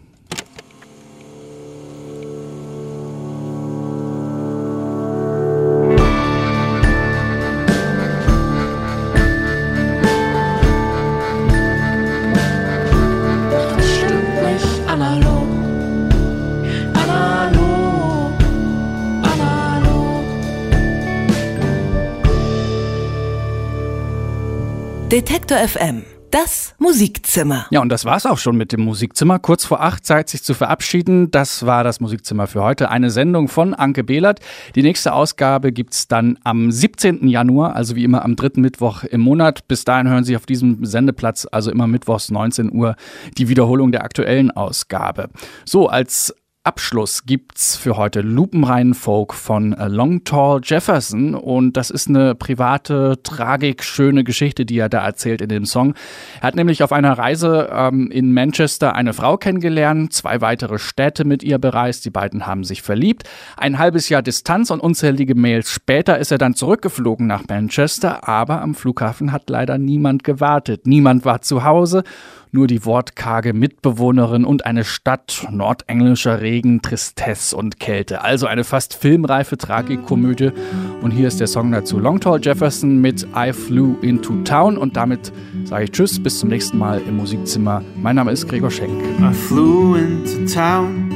Detektor 25.32 25.66
FM. 25.66 26.02
Das 26.30 26.74
Musikzimmer. 26.78 27.64
Ja, 27.70 27.80
und 27.80 27.88
das 27.88 28.04
war's 28.04 28.26
auch 28.26 28.36
schon 28.36 28.54
mit 28.54 28.70
dem 28.70 28.82
Musikzimmer. 28.82 29.38
Kurz 29.38 29.64
vor 29.64 29.80
acht 29.80 30.04
Zeit, 30.04 30.28
sich 30.28 30.42
zu 30.42 30.52
verabschieden. 30.52 31.30
Das 31.30 31.64
war 31.64 31.84
das 31.84 32.00
Musikzimmer 32.00 32.46
für 32.46 32.62
heute. 32.62 32.90
Eine 32.90 33.10
Sendung 33.10 33.48
von 33.48 33.72
Anke 33.72 34.04
Behlert. 34.04 34.40
Die 34.74 34.82
nächste 34.82 35.14
Ausgabe 35.14 35.72
gibt's 35.72 36.06
dann 36.06 36.38
am 36.44 36.70
17. 36.70 37.26
Januar, 37.28 37.74
also 37.74 37.96
wie 37.96 38.04
immer 38.04 38.26
am 38.26 38.36
dritten 38.36 38.60
Mittwoch 38.60 39.04
im 39.04 39.22
Monat. 39.22 39.66
Bis 39.68 39.84
dahin 39.84 40.06
hören 40.06 40.24
Sie 40.24 40.36
auf 40.36 40.44
diesem 40.44 40.84
Sendeplatz, 40.84 41.48
also 41.50 41.70
immer 41.70 41.86
mittwochs 41.86 42.30
19 42.30 42.70
Uhr, 42.70 42.94
die 43.38 43.48
Wiederholung 43.48 43.90
der 43.90 44.04
aktuellen 44.04 44.50
Ausgabe. 44.50 45.30
So, 45.64 45.88
als 45.88 46.34
Abschluss 46.64 47.26
gibt's 47.26 47.74
für 47.76 47.96
heute 47.96 48.20
lupenreinen 48.20 48.94
Folk 48.94 49.34
von 49.34 49.72
äh, 49.72 49.88
Long 49.88 50.22
Tall 50.22 50.60
Jefferson 50.62 51.34
und 51.34 51.76
das 51.76 51.90
ist 51.90 52.08
eine 52.08 52.36
private, 52.36 53.18
tragik 53.24 53.82
schöne 53.82 54.22
Geschichte, 54.22 54.64
die 54.64 54.78
er 54.78 54.88
da 54.88 55.04
erzählt 55.04 55.40
in 55.40 55.48
dem 55.48 55.64
Song. 55.64 55.94
Er 56.40 56.42
hat 56.46 56.54
nämlich 56.54 56.84
auf 56.84 56.92
einer 56.92 57.18
Reise 57.18 57.68
ähm, 57.72 58.12
in 58.12 58.32
Manchester 58.32 58.94
eine 58.94 59.12
Frau 59.12 59.38
kennengelernt, 59.38 60.12
zwei 60.12 60.40
weitere 60.40 60.78
Städte 60.78 61.24
mit 61.24 61.42
ihr 61.42 61.58
bereist, 61.58 62.04
die 62.04 62.10
beiden 62.10 62.46
haben 62.46 62.62
sich 62.62 62.82
verliebt. 62.82 63.24
Ein 63.56 63.80
halbes 63.80 64.08
Jahr 64.08 64.22
Distanz 64.22 64.70
und 64.70 64.78
unzählige 64.78 65.34
Mails 65.34 65.68
später 65.68 66.18
ist 66.18 66.30
er 66.30 66.38
dann 66.38 66.54
zurückgeflogen 66.54 67.26
nach 67.26 67.42
Manchester, 67.48 68.28
aber 68.28 68.62
am 68.62 68.76
Flughafen 68.76 69.32
hat 69.32 69.50
leider 69.50 69.78
niemand 69.78 70.22
gewartet. 70.22 70.86
Niemand 70.86 71.24
war 71.24 71.42
zu 71.42 71.64
Hause 71.64 72.04
nur 72.52 72.66
die 72.66 72.84
wortkarge 72.84 73.54
Mitbewohnerin 73.54 74.44
und 74.44 74.66
eine 74.66 74.84
Stadt 74.84 75.46
nordenglischer 75.50 76.42
Regen, 76.42 76.82
Tristesse 76.82 77.56
und 77.56 77.80
Kälte. 77.80 78.22
Also 78.22 78.46
eine 78.46 78.62
fast 78.62 78.94
filmreife 78.94 79.56
Tragikkomödie. 79.56 80.52
Und 81.00 81.12
hier 81.12 81.28
ist 81.28 81.40
der 81.40 81.46
Song 81.46 81.72
dazu. 81.72 81.98
Long 81.98 82.20
Tall 82.20 82.40
Jefferson 82.42 83.00
mit 83.00 83.26
I 83.34 83.52
Flew 83.54 83.94
Into 84.02 84.34
Town. 84.44 84.76
Und 84.76 84.96
damit 84.96 85.32
sage 85.64 85.84
ich 85.84 85.92
Tschüss, 85.92 86.22
bis 86.22 86.40
zum 86.40 86.50
nächsten 86.50 86.76
Mal 86.76 87.00
im 87.08 87.16
Musikzimmer. 87.16 87.82
Mein 87.96 88.16
Name 88.16 88.32
ist 88.32 88.46
Gregor 88.46 88.70
Schenk. 88.70 89.02
I 89.18 89.32
flew 89.32 89.96
into 89.96 90.52
town 90.52 91.10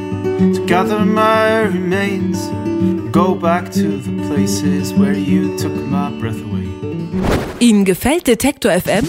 to 0.54 0.64
gather 0.66 1.04
my 1.04 1.66
remains, 1.66 2.48
go 3.12 3.34
back 3.34 3.70
to 3.72 3.98
the 4.00 4.12
places 4.28 4.98
where 4.98 5.14
you 5.14 5.54
took 5.58 5.74
my 5.90 6.10
breath 6.18 6.42
away. 6.50 6.66
Ihnen 7.60 7.84
gefällt 7.84 8.26
Detektor 8.26 8.72
FM? 8.72 9.08